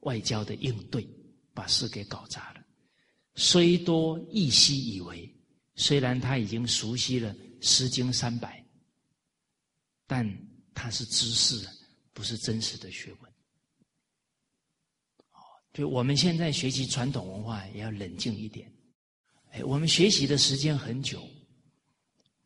[0.00, 1.06] 外交的应对，
[1.54, 2.64] 把事给搞砸了。
[3.34, 5.32] 虽多亦悉以为，
[5.76, 8.64] 虽然他已经熟悉了《诗经》三百，
[10.06, 10.26] 但
[10.74, 11.68] 他是知识，
[12.12, 13.27] 不是真实的学问。
[15.72, 18.72] 就我们现在学习传统文化，也要冷静一点。
[19.50, 21.22] 哎，我们学习的时间很久，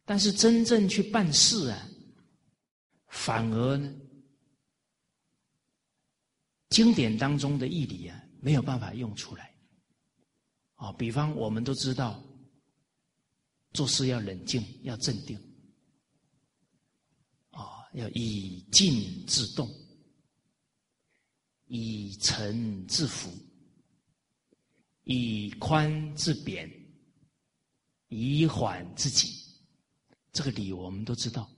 [0.04, 1.88] 但是真正去办事啊，
[3.08, 3.94] 反而，
[6.70, 9.52] 经典当中的义理啊，没有办法用出来。
[10.74, 12.22] 啊，比方我们都知道，
[13.72, 15.38] 做事要冷静，要镇定，
[17.50, 19.68] 啊，要以静制动。
[21.74, 23.30] 以诚制福，
[25.04, 26.70] 以宽制贬，
[28.08, 29.42] 以缓制己。
[30.34, 31.50] 这个理我们都知道。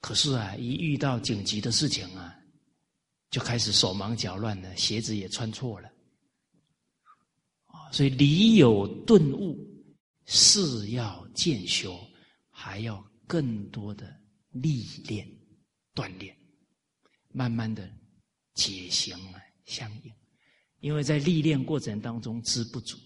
[0.00, 2.34] 可是啊，一遇到紧急的事情啊，
[3.30, 5.92] 就开始手忙脚乱了，鞋子也穿错了。
[7.66, 9.58] 啊，所以理有顿悟，
[10.24, 12.00] 事要渐修，
[12.48, 14.18] 还要更多的
[14.48, 15.30] 历练、
[15.94, 16.34] 锻炼，
[17.32, 17.86] 慢慢的。
[18.54, 20.12] 解行啊，相应，
[20.80, 22.98] 因为在历练过程当中知不足，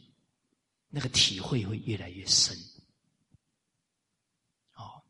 [0.89, 2.57] 那个体会会越来越深。
[4.75, 5.03] 哦，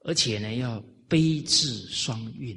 [0.00, 2.56] 而且呢，要悲智双运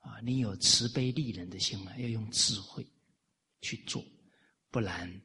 [0.00, 2.86] 啊，你有慈悲利人的心啊，要用智慧
[3.60, 4.04] 去做，
[4.70, 5.20] 不然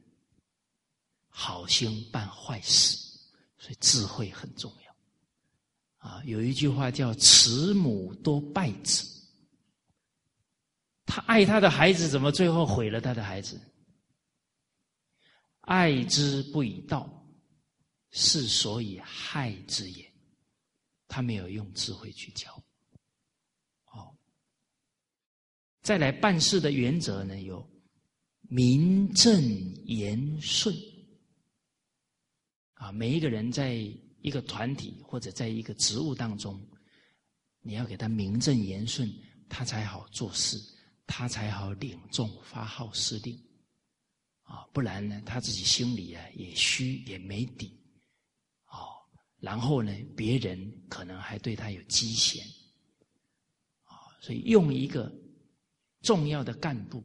[1.28, 2.98] 好心办坏事，
[3.58, 4.83] 所以智慧很重要。
[6.04, 9.10] 啊，有一句话叫“慈母多败子”。
[11.08, 13.58] 他爱他的孩子，怎么最后毁了他的孩子？
[15.62, 17.26] 爱之不以道，
[18.12, 20.14] 是所以害之也。
[21.08, 22.52] 他没有用智慧去教。
[23.86, 24.14] 好，
[25.84, 27.40] 再来办事的原则呢？
[27.40, 27.66] 有
[28.42, 29.42] 名正
[29.86, 30.76] 言顺。
[32.74, 33.90] 啊，每一个人在。
[34.24, 36.58] 一个团体或者在一个职务当中，
[37.60, 39.14] 你要给他名正言顺，
[39.50, 40.58] 他才好做事，
[41.06, 43.38] 他才好领众发号施令，
[44.44, 47.78] 啊，不然呢，他自己心里啊也虚也没底，
[48.68, 48.96] 哦，
[49.40, 52.46] 然后呢，别人可能还对他有讥嫌，
[53.84, 55.14] 啊，所以用一个
[56.02, 57.04] 重要的干部，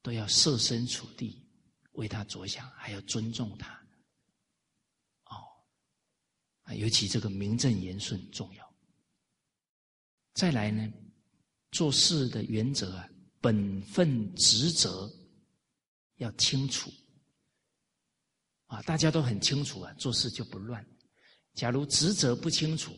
[0.00, 1.46] 都要设身处地
[1.92, 3.85] 为他着想，还要尊重他。
[6.66, 8.74] 啊，尤其这个名正言顺重要。
[10.34, 10.92] 再来呢，
[11.70, 13.08] 做事的原则啊，
[13.40, 15.10] 本分职责
[16.16, 16.90] 要清楚。
[18.66, 20.84] 啊，大家都很清楚啊，做事就不乱。
[21.54, 22.92] 假如职责不清楚，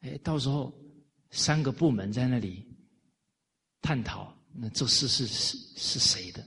[0.00, 0.72] 哎，到时候
[1.32, 2.64] 三个部门在那里
[3.82, 6.46] 探讨，那这事是是是谁的？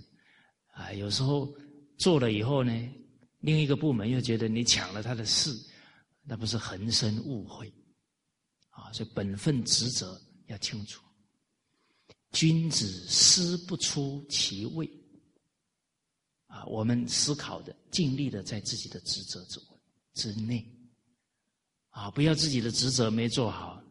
[0.68, 1.54] 啊，有时候
[1.98, 2.72] 做了以后呢，
[3.40, 5.52] 另一个部门又觉得你抢了他的事。
[6.30, 7.74] 那不是横生误会
[8.70, 8.94] 啊！
[8.94, 11.04] 所以本分职责要清楚。
[12.34, 14.88] 君子思不出其位
[16.46, 16.64] 啊！
[16.68, 19.60] 我们思考的、尽力的在自己的职责之
[20.14, 20.64] 之内
[21.90, 22.12] 啊！
[22.12, 23.82] 不要自己的职责没做好，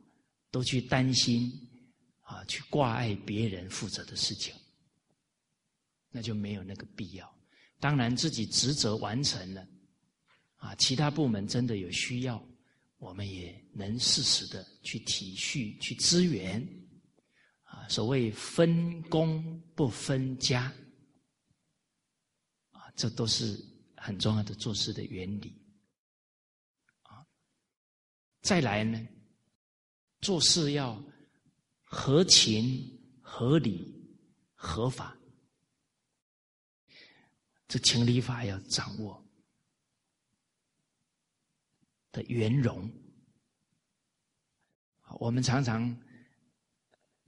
[0.53, 1.53] 都去担心
[2.21, 4.55] 啊，去挂碍别人负责的事情，
[6.09, 7.37] 那就没有那个必要。
[7.81, 9.67] 当然，自己职责完成了。
[10.59, 12.47] 啊，其他部门真的有需要，
[12.99, 16.61] 我们也能适时的去体恤、去支援。
[17.63, 20.73] 啊，所谓分工不分家，
[22.71, 23.63] 啊，这都是
[23.95, 25.55] 很重要的做事的原理。
[27.03, 27.27] 啊，
[28.41, 29.07] 再来呢，
[30.23, 31.01] 做事要
[31.83, 33.95] 合情、合理、
[34.55, 35.15] 合法，
[37.69, 39.28] 这情理法要掌握。
[42.19, 42.91] 的圆融，
[45.21, 45.97] 我们常常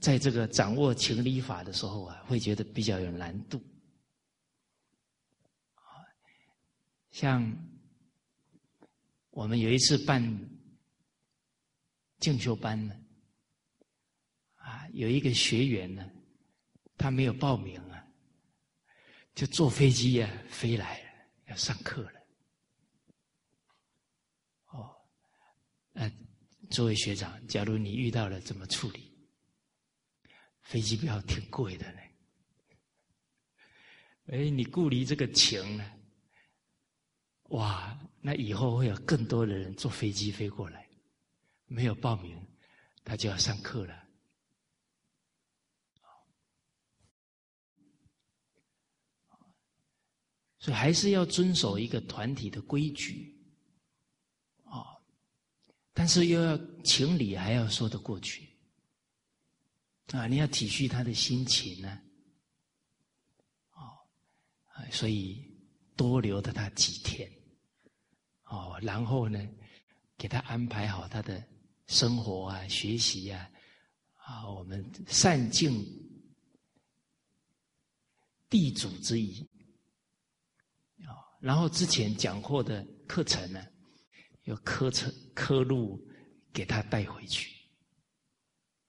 [0.01, 3.63] 在这个掌握情理法的时候啊，会觉得比较有难度。
[7.13, 7.57] 像
[9.31, 10.21] 我们有一次办
[12.19, 12.97] 进修班呢，
[14.57, 16.11] 啊，有一个学员呢，
[16.97, 18.05] 他没有报名啊，
[19.35, 21.01] 就坐飞机呀飞来
[21.47, 22.20] 要上课了。
[25.95, 26.11] 呃，
[26.71, 29.11] 作为学长，假如你遇到了怎么处理？
[30.63, 32.01] 飞机票挺贵的呢。
[34.27, 35.93] 哎，你顾虑这个情呢？
[37.49, 40.89] 哇，那以后会有更多的人坐飞机飞过来，
[41.67, 42.41] 没有报名，
[43.03, 44.09] 他就要上课了。
[50.61, 53.40] 所以还是要遵守一个团体的规矩。
[56.01, 58.49] 但是又要情理，还要说得过去，
[60.13, 62.01] 啊，你要体恤他的心情呢，
[63.75, 64.01] 哦，
[64.91, 65.45] 所以
[65.97, 67.31] 多留着他几天，
[68.45, 69.47] 哦，然后呢，
[70.17, 71.47] 给他安排好他的
[71.87, 73.51] 生活啊、学习啊，
[74.15, 75.85] 啊，我们善尽
[78.49, 79.47] 地主之谊，
[81.05, 83.63] 啊，然后之前讲过的课程呢，
[84.51, 86.05] 有课程刻录
[86.53, 87.51] 给他带回去。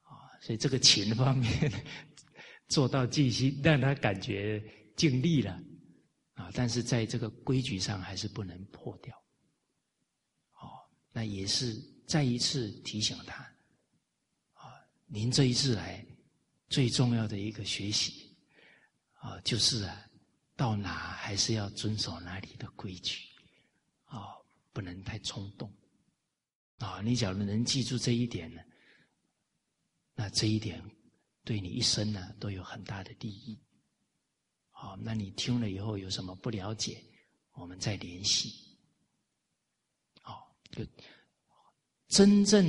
[0.02, 1.72] 啊所以这个情方面
[2.68, 4.60] 做到尽心，让他感觉
[4.98, 5.54] 尽力了
[6.34, 6.50] 啊！
[6.54, 9.16] 但是在这个规矩上还是不能破掉。
[10.54, 10.82] 哦，
[11.12, 11.76] 那也是
[12.08, 13.44] 再一次提醒他
[14.54, 14.74] 啊！
[15.06, 16.04] 您这一次来
[16.70, 18.36] 最重要的一个学习
[19.20, 20.06] 啊，就是啊，
[20.56, 23.20] 到哪还是要遵守哪里的规矩，
[24.74, 25.72] 不能太冲动
[26.78, 27.02] 啊！
[27.02, 28.62] 你假如能记住这一点呢？
[30.14, 30.84] 那这一点
[31.44, 33.60] 对你一生呢都有很大的利益。
[34.70, 37.04] 好，那你听了以后有什么不了解，
[37.54, 38.78] 我们再联系。
[40.22, 40.86] 好，就
[42.08, 42.66] 真正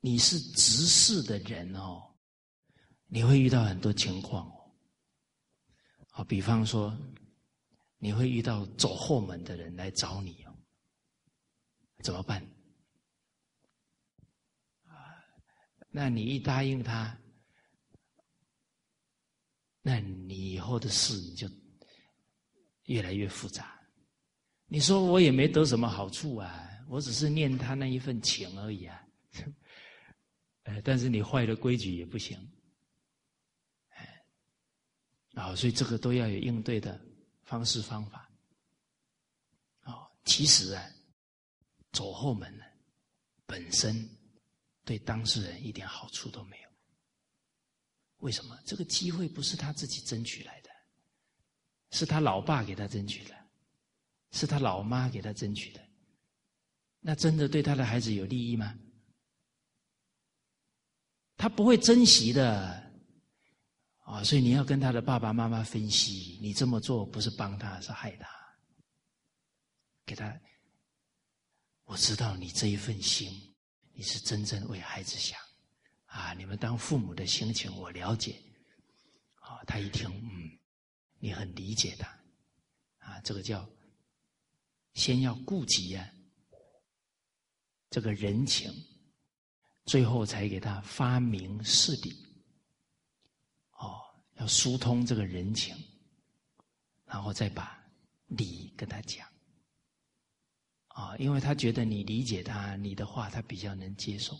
[0.00, 2.02] 你是执事的人哦，
[3.06, 4.70] 你会遇到很多情况哦。
[6.10, 6.96] 好，比方说
[7.98, 10.43] 你会遇到走后门的人来找你，
[12.04, 12.40] 怎么办？
[14.86, 15.16] 啊
[15.88, 17.18] 那你一答应他，
[19.80, 21.48] 那你以后的事你就
[22.84, 23.80] 越来越复杂。
[24.66, 29.02] 你说我也没得什么好处啊，我只是念他那一份情而已啊。
[30.64, 32.36] 呃，但是你坏了规矩也不行，
[33.88, 34.24] 哎，
[35.34, 37.00] 啊，所以这个都要有应对的
[37.44, 38.30] 方式方法。
[39.84, 40.82] 哦，其实啊，
[41.94, 42.64] 走后门呢，
[43.46, 44.06] 本身。
[44.86, 46.68] 对当事人一点好处都没有。
[48.18, 48.54] 为什么？
[48.66, 50.68] 这个机会不是他自己争取来的，
[51.90, 53.34] 是他老爸给他争取的，
[54.32, 55.80] 是他老妈给他争取的。
[57.00, 58.78] 那真的对他的孩子有利益吗？
[61.38, 62.92] 他不会珍惜的
[64.00, 64.22] 啊！
[64.22, 68.28] 所以你要跟他的爸爸妈妈分析，你这么做不是帮他，是害他。
[70.04, 70.38] 给他，
[71.84, 73.50] 我知道你这一份心。
[73.96, 75.38] 你是真正为孩子想，
[76.06, 76.34] 啊！
[76.34, 78.42] 你们当父母的心情我了解，
[79.36, 79.62] 啊！
[79.68, 80.58] 他一听，嗯，
[81.20, 82.08] 你很理解他，
[82.98, 83.20] 啊！
[83.20, 83.64] 这个叫
[84.94, 86.10] 先要顾及啊，
[87.88, 88.68] 这个人情，
[89.86, 92.26] 最后才给他发明事理，
[93.78, 94.02] 哦，
[94.38, 95.72] 要疏通这个人情，
[97.06, 97.80] 然后再把
[98.26, 99.24] 理跟他讲。
[100.94, 104.38] 啊，因为他觉得你理解他，你的话他比较能接受。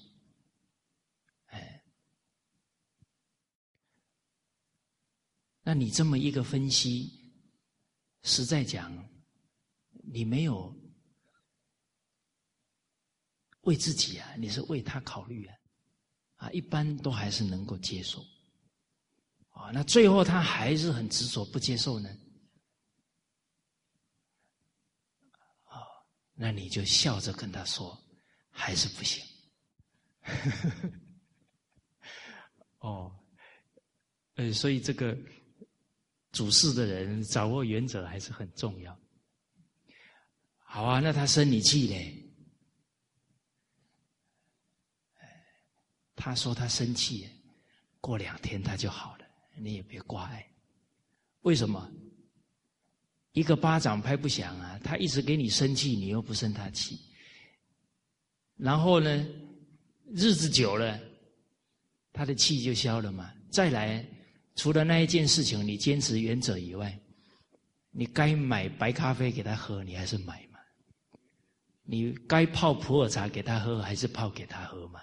[1.47, 1.83] 哎，
[5.65, 7.11] 那你这么一个分析，
[8.23, 8.97] 实在讲，
[9.91, 10.73] 你没有
[13.63, 15.57] 为自己啊，你是为他考虑啊，
[16.37, 18.25] 啊，一般都还是能够接受。
[19.51, 22.09] 啊，那最后他还是很执着不接受呢？
[26.35, 27.97] 那你就笑着跟他说，
[28.51, 29.25] 还是不行。
[32.79, 33.15] 哦，
[34.35, 35.17] 呃，所以这个
[36.33, 38.99] 主事的人掌握原则还是很重要。
[40.59, 42.21] 好啊，那他生你气嘞？
[46.17, 47.29] 他说他生气，
[48.01, 50.51] 过两天他就好了，你也别挂碍。
[51.43, 51.91] 为什么？
[53.35, 54.81] 一个巴掌拍不响啊！
[54.83, 56.99] 他一直给你生气，你又不生他气。
[58.57, 59.27] 然后呢，
[60.13, 60.99] 日子久了，
[62.13, 63.35] 他的气就消了嘛。
[63.51, 64.07] 再来，
[64.55, 66.97] 除了那一件事情你坚持原则以外，
[67.91, 70.61] 你该买白咖啡给他喝，你还是买嘛。
[71.83, 75.01] 你该泡普洱茶给他喝，还是泡给他喝嘛。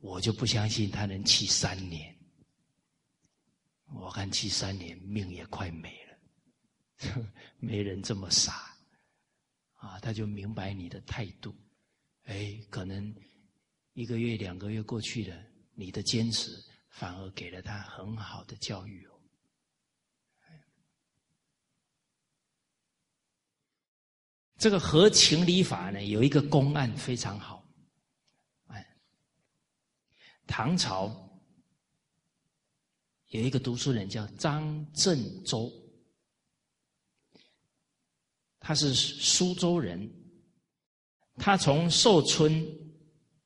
[0.00, 2.14] 我就不相信他能气三年。
[3.94, 6.05] 我看气三年，命也快没了。
[7.60, 8.74] 没人这么傻
[9.74, 10.00] 啊！
[10.00, 11.54] 他就明白你的态度。
[12.24, 13.14] 哎，可能
[13.92, 15.36] 一个月、两个月过去了，
[15.74, 16.50] 你的坚持
[16.88, 19.12] 反而给了他很好的教育哦。
[24.58, 27.62] 这个合情理法呢，有一个公案非常好。
[28.68, 28.96] 哎，
[30.46, 31.14] 唐朝
[33.28, 35.70] 有一个读书人叫张振周。
[38.66, 40.10] 他是苏州人，
[41.36, 42.66] 他从寿春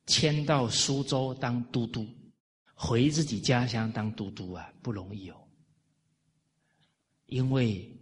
[0.06, 2.08] 迁到苏州当都督，
[2.72, 5.36] 回自己家乡当都督啊，不容易哦。
[7.26, 7.94] 因为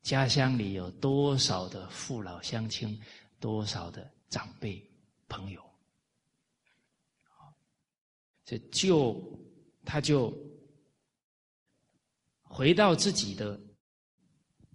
[0.00, 2.98] 家乡里有多少的父老乡亲，
[3.38, 4.82] 多少的长辈
[5.28, 5.62] 朋友，
[8.46, 9.38] 这就
[9.84, 10.34] 他就
[12.40, 13.60] 回到自己的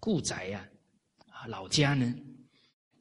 [0.03, 0.67] 故宅呀，
[1.29, 2.13] 啊老家呢，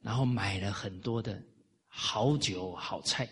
[0.01, 1.43] 然后买了很多的
[1.85, 3.29] 好酒好菜。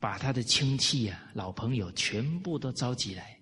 [0.00, 3.40] 把他的亲戚啊、老朋友全部都召集来，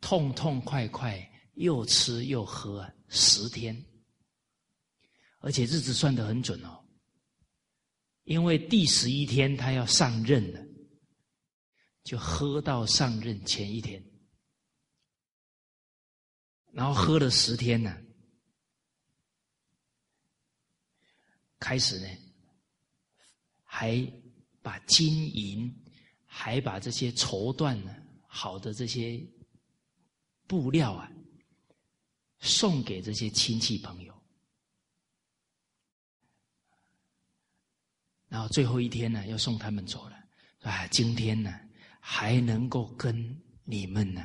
[0.00, 3.76] 痛痛快快又吃又喝十天，
[5.40, 6.82] 而且日子算得很准哦。
[8.24, 10.60] 因为第十一天他要上任了，
[12.02, 14.02] 就喝到上任前一天，
[16.72, 17.96] 然后喝了十天呢，
[21.58, 22.08] 开始呢，
[23.64, 24.04] 还
[24.62, 25.74] 把金银。
[26.32, 27.92] 还把这些绸缎呢，
[28.28, 29.20] 好的这些
[30.46, 31.10] 布料啊，
[32.38, 34.14] 送给这些亲戚朋友。
[38.28, 40.16] 然后最后一天呢，要送他们走了。
[40.60, 41.52] 啊，今天呢，
[41.98, 44.24] 还能够跟你们呢，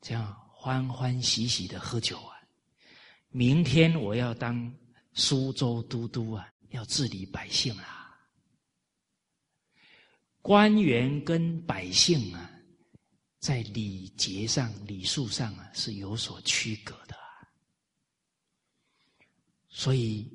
[0.00, 2.38] 这样欢欢喜喜的喝酒啊。
[3.30, 4.72] 明天我要当
[5.12, 8.16] 苏州都督啊，要治理百姓啊。
[10.40, 12.48] 官员跟百姓啊，
[13.40, 17.16] 在礼节上、礼数上啊，是有所区隔的。
[19.68, 20.30] 所以，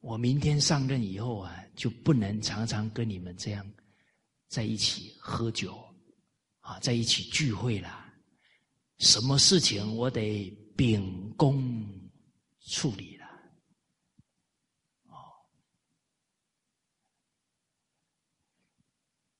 [0.00, 3.66] 我明天上任以后啊，就不能常常跟你们这样
[4.46, 5.82] 在一起喝酒
[6.60, 8.09] 啊，在一起聚会了。
[9.00, 11.88] 什么事情我得秉公
[12.60, 13.26] 处理了。
[15.06, 15.16] 哦。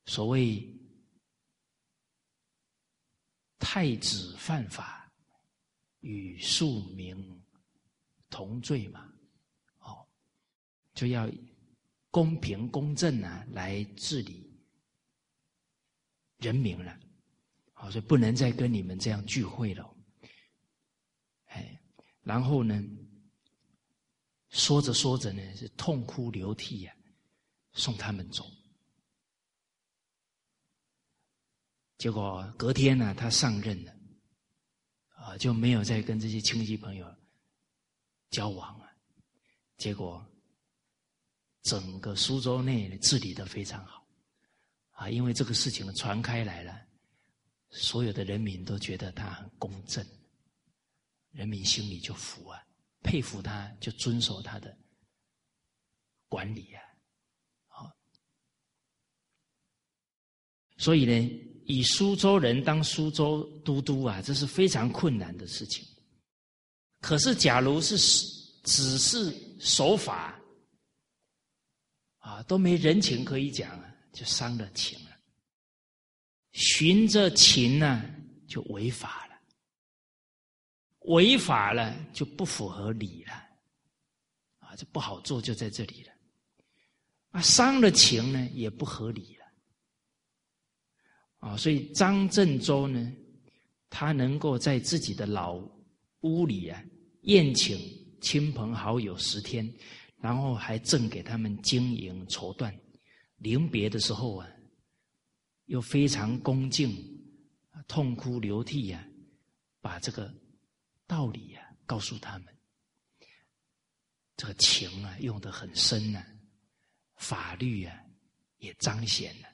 [0.06, 0.66] 所谓
[3.58, 5.12] 太子犯法，
[6.00, 7.44] 与庶民
[8.30, 9.12] 同罪嘛，
[9.80, 10.08] 哦，
[10.94, 11.30] 就要
[12.10, 14.50] 公平公正啊来治理
[16.38, 16.98] 人民了，
[17.80, 19.96] 好，所以不能再跟你们这样聚会了，
[21.46, 21.80] 哎，
[22.20, 22.78] 然后呢，
[24.50, 26.94] 说着说着呢，是痛哭流涕呀，
[27.72, 28.44] 送他们走。
[31.96, 33.96] 结果隔天呢，他上任了，
[35.14, 37.16] 啊，就没有再跟这些亲戚朋友
[38.28, 38.90] 交往了。
[39.78, 40.22] 结果
[41.62, 44.06] 整个苏州内治理的非常好，
[44.90, 46.86] 啊，因为这个事情传开来了，
[47.70, 50.04] 所有的人民都觉得他很公正，
[51.32, 52.62] 人民心里就服啊，
[53.02, 54.76] 佩服他，就遵守他的
[56.28, 56.82] 管理啊，
[57.68, 57.92] 好，
[60.76, 61.46] 所以呢。
[61.66, 65.86] 以苏州人当苏州都督啊，这是非常困难的事情。
[67.00, 67.96] 可是，假如是
[68.64, 70.36] 只是守法
[72.18, 74.98] 啊，都没人情可以讲啊，就伤了情。
[76.52, 78.04] 循着情呢，
[78.46, 79.34] 就违法了；
[81.12, 83.32] 违法了，就不符合理了。
[84.58, 86.12] 啊，这不好做，就在这里了。
[87.30, 89.46] 啊，伤了情呢，也不合理了。
[91.38, 93.12] 啊，所以张振洲呢，
[93.88, 95.62] 他能够在自己的老
[96.20, 96.82] 屋里啊
[97.22, 97.78] 宴请
[98.20, 99.72] 亲朋好友十天，
[100.18, 102.76] 然后还赠给他们金银绸缎，
[103.36, 104.48] 临别的时候啊，
[105.70, 106.92] 又非常恭敬，
[107.88, 109.08] 痛哭流涕呀，
[109.80, 110.34] 把这个
[111.06, 112.54] 道理呀告诉他们，
[114.36, 116.24] 这个情啊用得很深呐，
[117.14, 117.98] 法律啊
[118.58, 119.48] 也彰显了，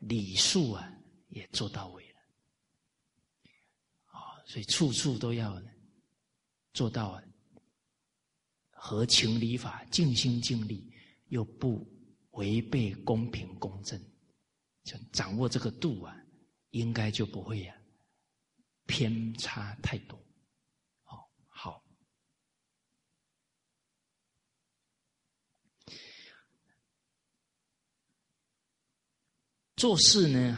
[0.00, 0.92] 礼数啊。
[1.28, 2.20] 也做到位了，
[4.06, 5.60] 啊，所以处处都要
[6.72, 7.20] 做到
[8.70, 10.90] 合情理法、尽心尽力，
[11.26, 11.84] 又不
[12.30, 14.00] 违背公平公正，
[14.86, 16.16] 就掌握这个度啊，
[16.70, 17.76] 应该就不会呀
[18.86, 20.16] 偏差太多。
[21.06, 21.18] 哦，
[21.48, 21.84] 好，
[29.74, 30.56] 做事呢。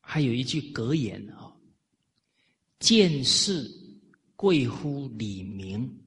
[0.00, 1.54] 还有一句格言啊
[2.80, 3.70] ：“见事
[4.34, 6.02] 贵乎礼明，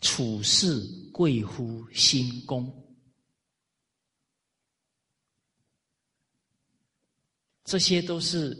[0.00, 0.80] 处事
[1.12, 2.74] 贵乎心公。”
[7.70, 8.58] 这些都是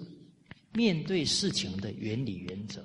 [0.72, 2.80] 面对事情的原理原则。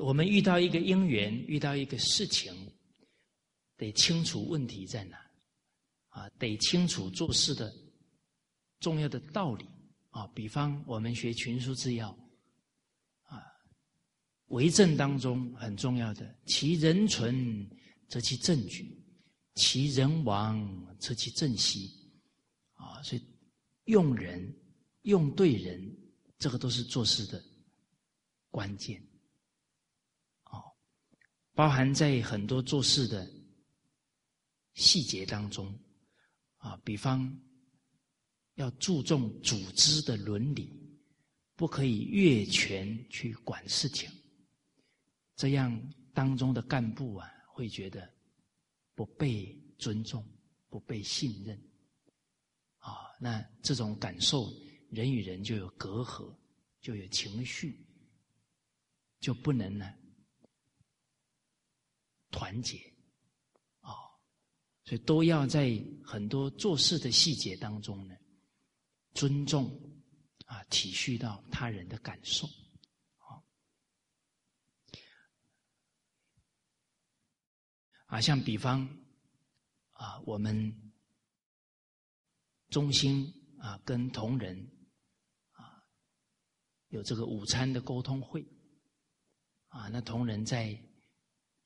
[0.00, 2.50] 我们遇到一个因缘遇到一个事情
[3.80, 5.16] 得清楚问题在哪，
[6.10, 7.74] 啊，得清楚做事的
[8.78, 9.66] 重要的道理
[10.10, 10.26] 啊。
[10.34, 12.10] 比方我们学群书治要，
[13.22, 13.42] 啊，
[14.48, 17.66] 为政当中很重要的，其人存
[18.06, 19.02] 则其政举，
[19.54, 21.90] 其人亡则其政息，
[22.74, 23.26] 啊，所以
[23.84, 24.54] 用人
[25.04, 25.80] 用对人，
[26.36, 27.42] 这个都是做事的
[28.50, 29.02] 关键。
[31.52, 33.28] 包含在很多做事的
[34.74, 35.78] 细节当中，
[36.56, 37.38] 啊，比方
[38.54, 40.72] 要注重组织的伦理，
[41.56, 44.10] 不可以越权去管事情，
[45.36, 48.12] 这样当中的干部啊会觉得
[48.94, 50.24] 不被尊重、
[50.68, 51.56] 不被信任，
[52.78, 54.52] 啊，那这种感受，
[54.90, 56.34] 人与人就有隔阂，
[56.80, 57.84] 就有情绪，
[59.18, 59.94] 就不能呢。
[62.30, 62.80] 团结，
[64.90, 68.16] 所以都要在很多做事的细节当中呢，
[69.14, 69.70] 尊重
[70.46, 72.44] 啊，体恤到他人的感受，
[73.18, 73.38] 啊，
[78.06, 78.80] 啊，像比方
[79.92, 80.92] 啊，我们
[82.70, 84.58] 中心啊，跟同仁
[85.52, 85.86] 啊，
[86.88, 88.44] 有这个午餐的沟通会，
[89.68, 90.84] 啊，那同仁在。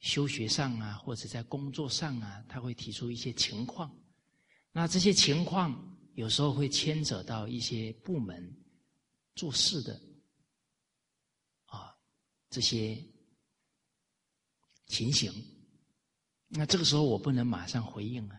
[0.04, 3.90] 修学上啊，或者在工作上啊，他会提出一些情况。
[4.70, 8.54] 那这些情况有时候会牵扯到一些部门
[9.34, 9.98] 做事的
[11.64, 11.96] 啊
[12.50, 13.02] 这些
[14.88, 15.32] 情形。
[16.48, 18.38] 那这个时候我不能马上回应啊，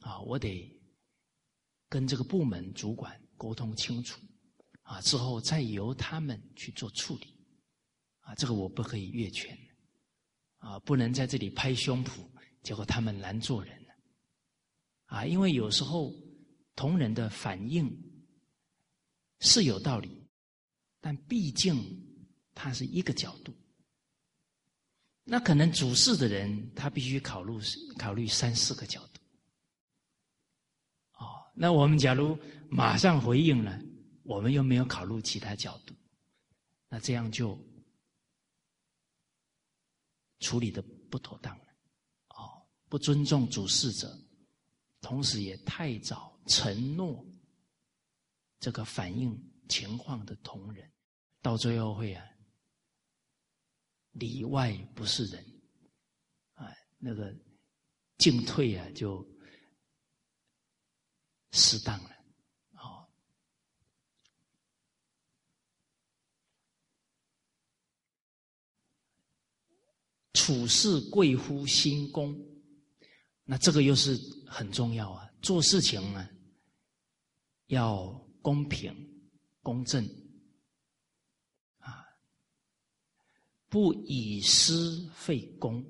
[0.00, 0.70] 啊，我得
[1.88, 4.20] 跟这个部门主管沟通清楚
[4.82, 7.34] 啊，之后再由他们去做处理
[8.20, 9.58] 啊，这个我不可以越权。
[10.64, 12.26] 啊，不能在这里拍胸脯，
[12.62, 13.94] 结果他们难做人了。
[15.04, 16.10] 啊，因为有时候
[16.74, 17.86] 同人的反应
[19.40, 20.26] 是有道理，
[21.02, 21.76] 但毕竟
[22.54, 23.54] 他是一个角度，
[25.22, 27.58] 那可能主事的人他必须考虑
[27.98, 29.20] 考虑三四个角度。
[31.18, 32.38] 哦，那我们假如
[32.70, 33.78] 马上回应了，
[34.22, 35.94] 我们又没有考虑其他角度，
[36.88, 37.54] 那这样就。
[40.44, 41.64] 处理的不妥当了，
[42.36, 44.14] 哦，不尊重主事者，
[45.00, 47.24] 同时也太早承诺
[48.60, 49.34] 这个反映
[49.70, 50.92] 情况的同仁，
[51.40, 52.22] 到最后会啊
[54.10, 55.42] 里外不是人，
[56.52, 57.34] 啊，那个
[58.18, 59.26] 进退啊就
[61.52, 62.13] 适当了。
[70.34, 72.38] 处事贵乎心公，
[73.44, 74.16] 那这个又是
[74.46, 75.30] 很重要啊！
[75.40, 76.28] 做事情呢，
[77.66, 78.06] 要
[78.42, 78.94] 公平、
[79.62, 80.04] 公正，
[81.78, 82.04] 啊，
[83.68, 85.84] 不以私废公，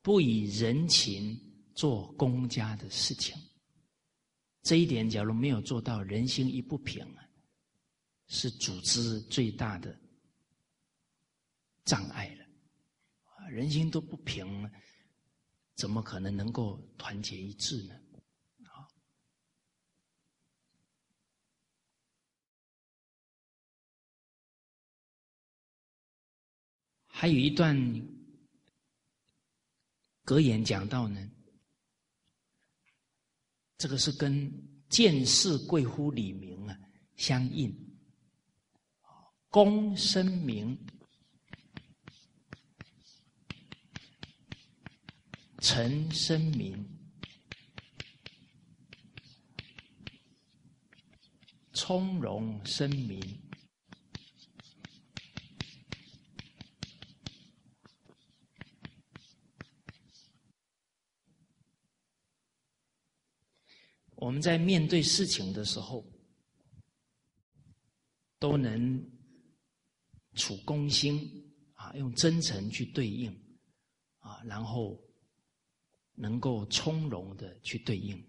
[0.00, 1.38] 不以人情
[1.74, 3.36] 做公家的事情。
[4.62, 7.28] 这一点，假如没有做到，人心一不平啊，
[8.28, 9.94] 是组织最大的
[11.84, 12.47] 障碍了。
[13.48, 14.70] 人心都不平，
[15.74, 17.94] 怎么可能能够团结一致呢？
[18.64, 18.86] 啊，
[27.06, 27.76] 还有一段
[30.24, 31.30] 格言讲到呢，
[33.78, 34.52] 这个是跟
[34.90, 36.78] “见事贵乎理明”啊
[37.16, 37.74] 相应，
[39.48, 40.78] 公声明。
[45.60, 46.88] 陈生明，
[51.72, 53.20] 从容生明。
[64.14, 66.04] 我们在面对事情的时候，
[68.38, 69.04] 都能
[70.34, 73.30] 处公心啊，用真诚去对应
[74.20, 75.07] 啊，然后。
[76.18, 78.20] 能够从容的去对应，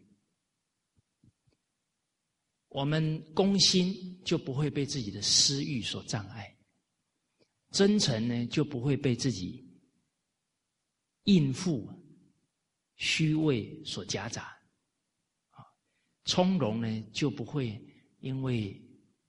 [2.67, 6.55] 我们公心就不会被自己的私欲所障碍，
[7.71, 9.67] 真诚呢就不会被自己
[11.23, 11.91] 应付
[12.95, 14.43] 虚伪所夹杂，
[15.49, 15.65] 啊，
[16.25, 17.81] 从容呢就不会
[18.19, 18.79] 因为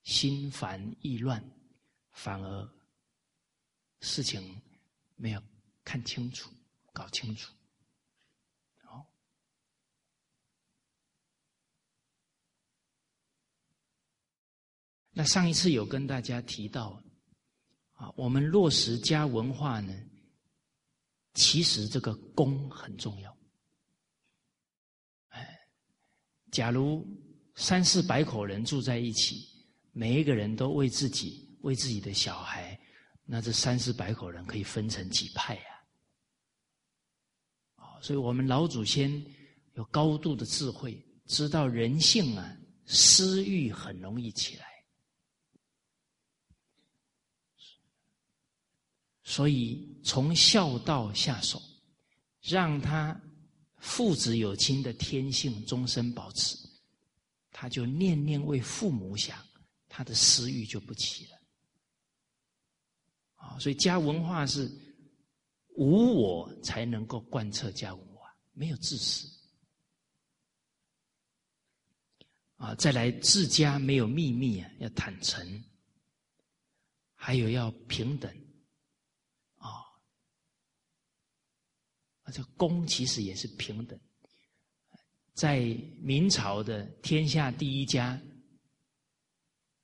[0.03, 1.43] 心烦意乱，
[2.13, 2.81] 反而
[4.01, 4.61] 事情
[5.17, 5.43] 没有
[5.85, 6.51] 看清楚、
[6.93, 7.53] 搞清楚。
[8.79, 9.07] 好，
[15.21, 16.99] 那上一次有跟大家提到，
[17.93, 19.95] 啊，我们落实家文化呢，
[21.35, 23.37] 其实这个公很重要。
[25.29, 25.61] 哎，
[26.51, 27.07] 假如
[27.55, 29.47] 三四百口人住在一起，
[29.93, 32.81] 每一个人都为自己、为自己的小孩。
[33.27, 35.63] 那这三四百口人可以分成几派呀？
[37.75, 39.23] 啊，所以我们老祖先
[39.75, 42.57] 有高度的智慧，知道人性啊，
[42.87, 44.70] 私欲很容易起来，
[49.31, 51.63] 所以从孝道下手，
[52.41, 53.17] 让他
[53.79, 56.59] 父子有亲的天性终身保持，
[57.53, 59.39] 他就念念为父母想，
[59.89, 61.39] 他的私欲就不起了。
[63.37, 64.69] 啊，所以家文化是
[65.77, 69.29] 无我才能够贯彻家文化，没有自私。
[72.57, 75.65] 啊，再来自家没有秘密啊，要坦诚，
[77.15, 78.29] 还有要平等。
[79.57, 79.85] 啊，啊，
[82.31, 83.99] 这公其实也是平等。
[85.35, 85.61] 在
[86.01, 88.21] 明朝的天下第一家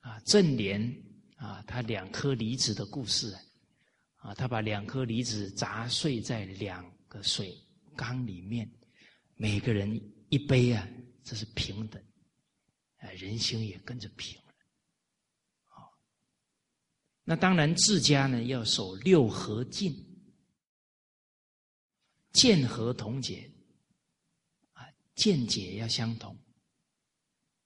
[0.00, 0.80] 啊，正莲
[1.36, 3.36] 啊，他两颗梨子的故事。
[4.16, 7.56] 啊，他把两颗梨子砸碎在两个水
[7.94, 8.68] 缸里面，
[9.36, 10.00] 每个人
[10.30, 10.88] 一杯啊，
[11.22, 12.02] 这是平等，
[12.96, 14.54] 啊，人心也跟着平了。
[15.68, 15.92] 好，
[17.22, 19.94] 那当然自家呢要守六合敬，
[22.36, 23.50] 见合同解，
[24.72, 24.84] 啊，
[25.14, 26.36] 见解要相同，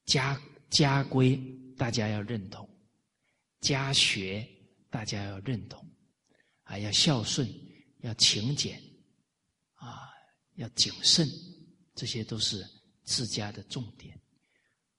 [0.05, 0.41] 家
[0.71, 1.37] 家规
[1.77, 2.71] 大家要认同，
[3.61, 4.49] 家学
[4.89, 5.85] 大家要认同。
[6.63, 7.49] 啊要孝顺，
[7.99, 8.81] 要勤俭，
[9.75, 10.09] 啊，
[10.55, 11.29] 要谨慎，
[11.97, 12.65] 这些都是
[13.03, 14.17] 自家的重点。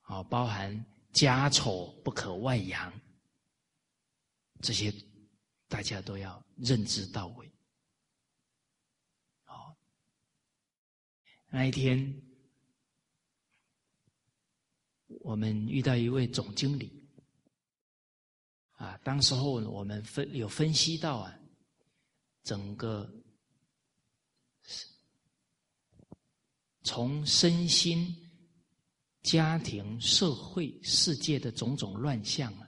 [0.02, 2.92] 啊，包含家丑不可外扬，
[4.62, 4.94] 这些
[5.70, 7.50] 大家都要认知到位。
[9.46, 9.74] 好，
[11.52, 12.22] 那一天
[15.20, 17.08] 我们遇到一位总经理，
[18.72, 21.38] 啊，当时候我们分有分析到啊。
[22.44, 23.08] 整个
[26.82, 28.16] 从身心、
[29.22, 32.68] 家庭、社会、世界的种种乱象啊，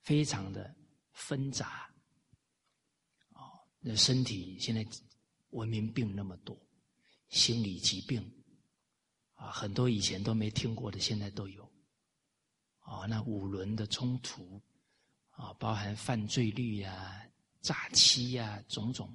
[0.00, 0.74] 非常的
[1.12, 1.94] 纷杂。
[3.32, 4.82] 哦，那身体现在
[5.50, 6.58] 文明病那么多，
[7.34, 8.24] 心理疾病
[9.34, 11.64] 啊，很多以前都没听过的，现在都有。
[12.78, 14.62] 啊，那五轮的冲突
[15.30, 17.20] 啊，包含犯罪率呀。
[17.60, 19.10] 诈欺呀，种种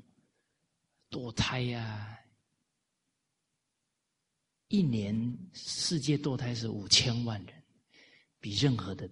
[1.11, 2.17] 堕胎呀，
[4.69, 5.15] 一年
[5.53, 7.63] 世界堕胎是五千万人，
[8.39, 9.07] 比任何的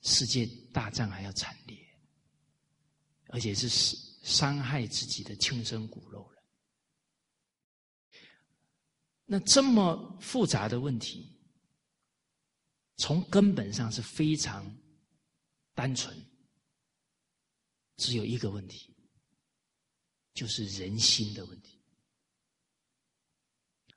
[0.00, 1.78] 世界大战还要惨烈，
[3.28, 3.68] 而且是
[4.22, 6.31] 伤害自己的亲生骨肉。
[9.24, 11.40] 那这么复杂的问题，
[12.96, 14.64] 从根本上是非常
[15.74, 16.14] 单纯。
[17.96, 18.94] 只有一个问题，
[20.34, 21.80] 就是人心的问题。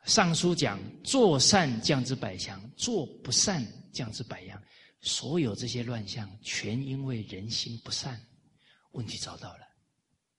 [0.04, 4.64] 上书讲：做善降之百祥，做不善降之百殃。
[5.02, 8.24] 所有这些乱象，全因为人心不善。
[8.92, 9.68] 问题找到了，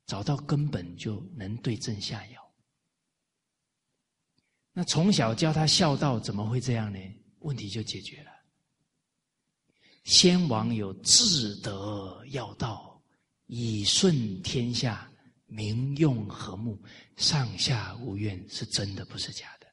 [0.06, 2.45] 找到根本就能对症下药。
[4.78, 7.00] 那从小教他孝道，怎么会这样呢？
[7.38, 8.30] 问题就解决了。
[10.04, 13.02] 先王有至德要道。
[13.46, 15.10] 以顺天下，
[15.46, 16.76] 民用和睦，
[17.16, 19.66] 上下无怨，是真的，不是假的。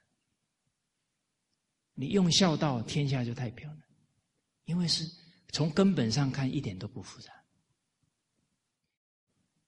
[1.96, 3.78] 你用孝道，天下就太平了，
[4.66, 5.04] 因为是
[5.52, 7.34] 从根本上看，一点都不复杂。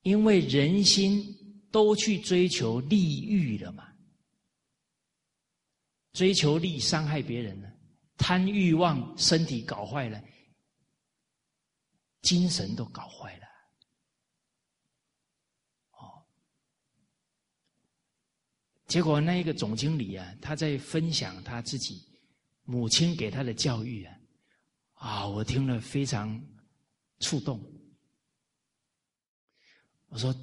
[0.03, 1.36] 因为人心
[1.72, 3.91] 都去追求利欲了嘛，
[6.16, 7.70] 追求利，伤害别人了，
[8.16, 10.24] 贪欲望，身体搞坏了，
[12.22, 13.46] 精神都搞坏了。
[15.92, 16.26] 哦
[18.88, 22.08] 结果那一个总经理啊，他在分享他自己
[22.64, 24.18] 母亲给他的教育啊，
[24.94, 26.42] 啊，我听了非常
[27.20, 27.62] 触动。
[30.08, 30.34] 我说，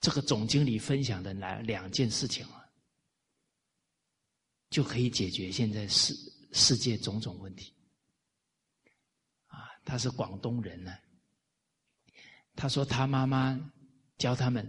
[0.00, 2.63] 这个总经理分享的哪两件事情啊，
[4.74, 6.12] 就可以解决现在世
[6.50, 7.72] 世界种种问题。
[9.46, 10.92] 啊，他是广东人呢，
[12.56, 13.56] 他说他妈妈
[14.18, 14.66] 教他们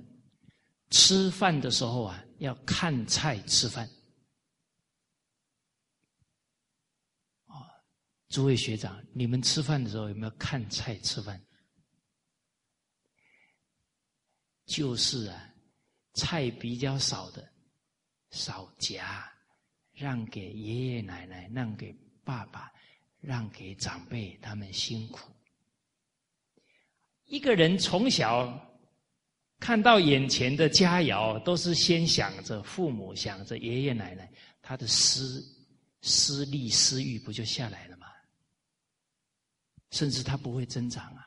[0.92, 3.90] 吃饭的时候啊，要看菜吃饭。
[7.48, 7.66] 啊，
[8.30, 11.44] 诸位学长，你们吃饭的时候有没有看菜吃饭？
[14.68, 15.52] 就是啊，
[16.14, 17.52] 菜比较少的，
[18.30, 19.35] 少夹，
[19.96, 22.72] 让给爷爷奶奶，让给爸爸，
[23.22, 25.32] 让给长辈，他们辛苦。
[27.26, 28.78] 一个人从小
[29.60, 34.32] 看到眼前的佳肴，都是先想着父母，想着爷爷奶奶，
[34.62, 35.44] 他的私
[36.02, 38.08] 私利私欲不就下来了吗？
[39.92, 41.26] 甚至他不会增长啊。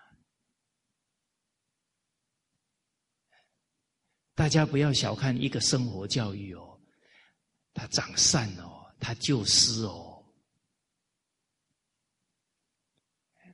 [4.34, 6.67] 大家不要小看一个生活教育哦，
[7.78, 10.20] 他长善哦，他救施哦。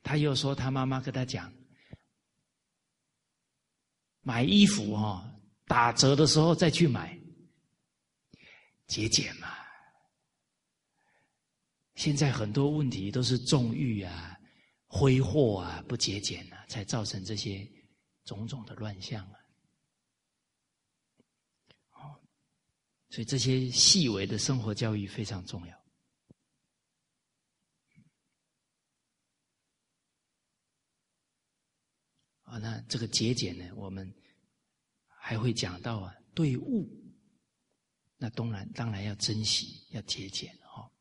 [0.03, 1.53] 他又说他妈妈跟他讲，
[4.21, 5.31] 买衣服哈，
[5.65, 7.15] 打折的时候再去买，
[8.87, 9.47] 节俭嘛。
[11.93, 14.35] 现在很多问题都是纵欲啊、
[14.87, 17.67] 挥霍啊、不节俭啊，才造成这些
[18.23, 19.39] 种种的乱象啊。
[23.15, 25.85] 所以这些细微的生活教育非常重要。
[32.41, 34.13] 啊，那这个节俭呢，我们
[35.07, 36.89] 还会讲到啊，对物，
[38.17, 40.91] 那当然当然要珍惜，要节俭哈。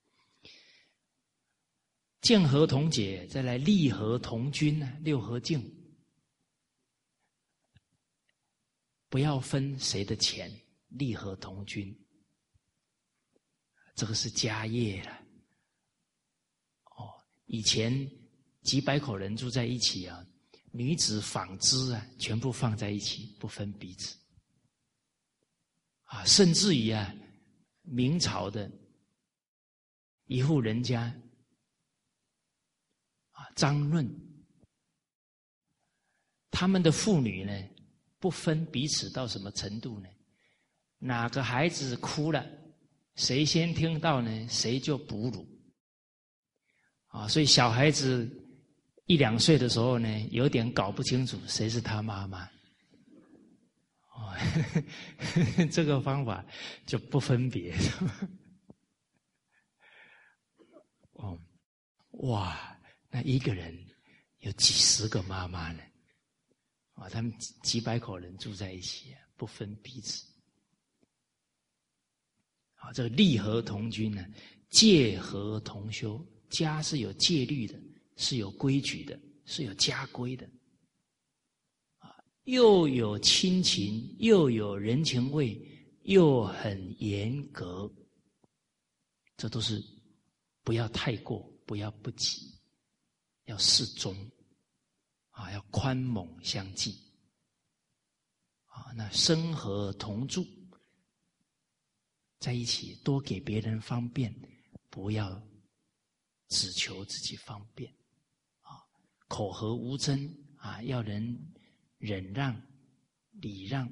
[2.21, 5.69] 见合同解，再来利合同君呢，六合敬，
[9.09, 10.49] 不要分谁的钱，
[10.91, 11.93] 利合同君。
[13.95, 15.13] 这个是家业了，
[16.97, 17.15] 哦，
[17.47, 18.11] 以前
[18.63, 20.27] 几百口人住在一起啊，
[20.73, 24.17] 女子纺织啊，全部放在一起，不分彼此，
[26.05, 27.15] 啊，甚至于啊，
[27.83, 28.69] 明朝的
[30.27, 31.03] 一户人家，
[33.31, 34.09] 啊，张润，
[36.51, 37.53] 他们的妇女呢，
[38.19, 40.09] 不分彼此到什么程度呢？
[40.99, 42.45] 哪个孩子哭了？
[43.17, 44.49] 谁先听到呢？
[44.49, 45.47] 谁就哺乳
[47.07, 47.29] 啊！
[47.29, 48.29] 所以小孩子
[49.07, 52.45] 一两岁的时候呢，有点搞不清楚谁是他妈妈。
[54.15, 54.35] 哦，
[55.71, 56.45] 这个方法
[56.87, 57.73] 就不分别。
[61.13, 61.39] 哦，
[62.11, 62.77] 哇！
[63.11, 63.73] 那一个人
[64.41, 65.81] 有几十个妈妈呢？
[66.95, 67.33] 啊，他们
[67.63, 70.34] 几百口人住在一起，不分彼此。
[72.85, 74.23] 啊，这个利和同君呢，
[74.69, 77.81] 戒和同修，家是有戒律的，
[78.17, 80.47] 是有规矩的，是有家规的，
[81.97, 85.59] 啊，又有亲情，又有人情味，
[86.03, 87.91] 又很严格，
[89.39, 89.83] 这都是
[90.63, 92.53] 不要太过，不要不及，
[93.47, 94.15] 要适中，
[95.31, 96.95] 啊，要宽猛相济，
[98.67, 100.45] 啊，那生和同住。
[102.39, 104.35] 在一起多给别人方便，
[104.91, 105.43] 不要
[106.49, 107.91] 只求自己方便，
[108.61, 108.85] 啊，
[109.29, 111.53] 口和无争啊，要人
[111.97, 112.55] 忍让、
[113.33, 113.91] 礼让，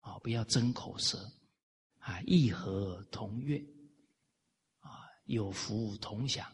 [0.00, 1.18] 啊，不要争口舌，
[1.98, 3.58] 啊，义和同悦，
[4.80, 6.46] 啊，有福同享，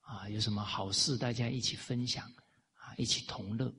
[0.00, 2.24] 啊，有什么好事大家一起分享，
[2.74, 3.74] 啊，一起同乐，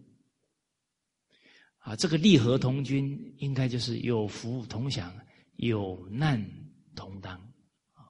[1.78, 5.16] 啊，这个利和同君应该就是有福同享。
[5.58, 6.44] 有难
[6.96, 7.36] 同当
[7.94, 8.06] 啊！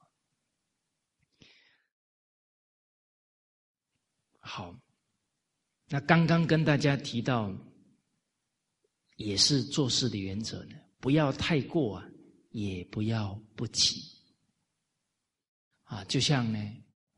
[4.40, 4.76] 好，
[5.88, 7.54] 那刚刚跟大家提到，
[9.16, 12.06] 也是做事的原则呢，不要太过啊，
[12.52, 14.02] 也不要不及
[15.84, 16.04] 啊。
[16.06, 16.60] 就像呢，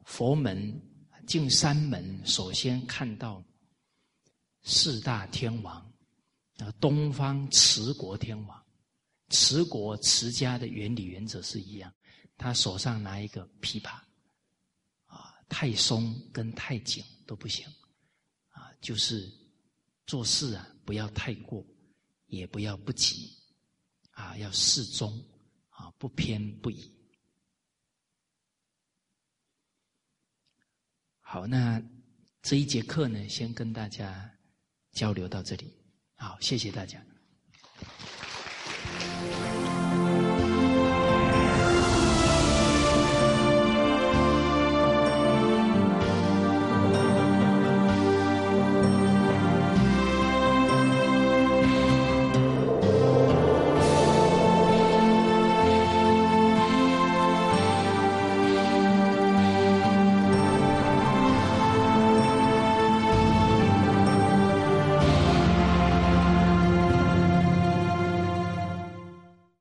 [0.06, 0.80] 佛门
[1.26, 3.44] 进山门，首先看到
[4.62, 5.76] 四大天王
[6.58, 8.66] 啊，东方持国天王。
[9.30, 11.94] 持国持家的原理原则是一样，
[12.38, 14.00] 他手上拿一个琵琶，
[15.06, 17.66] 啊，太松跟太紧都不行，
[18.50, 19.32] 啊，就是
[20.06, 21.66] 做事啊，不要太过，
[22.26, 23.38] 也不要不急，
[24.12, 25.24] 啊，要适中，
[25.70, 26.92] 啊，不偏不倚。
[31.22, 31.80] 好，那
[32.42, 34.28] 这一节课呢，先跟大家
[34.92, 35.72] 交流到这里，
[36.16, 37.00] 好，谢谢大家。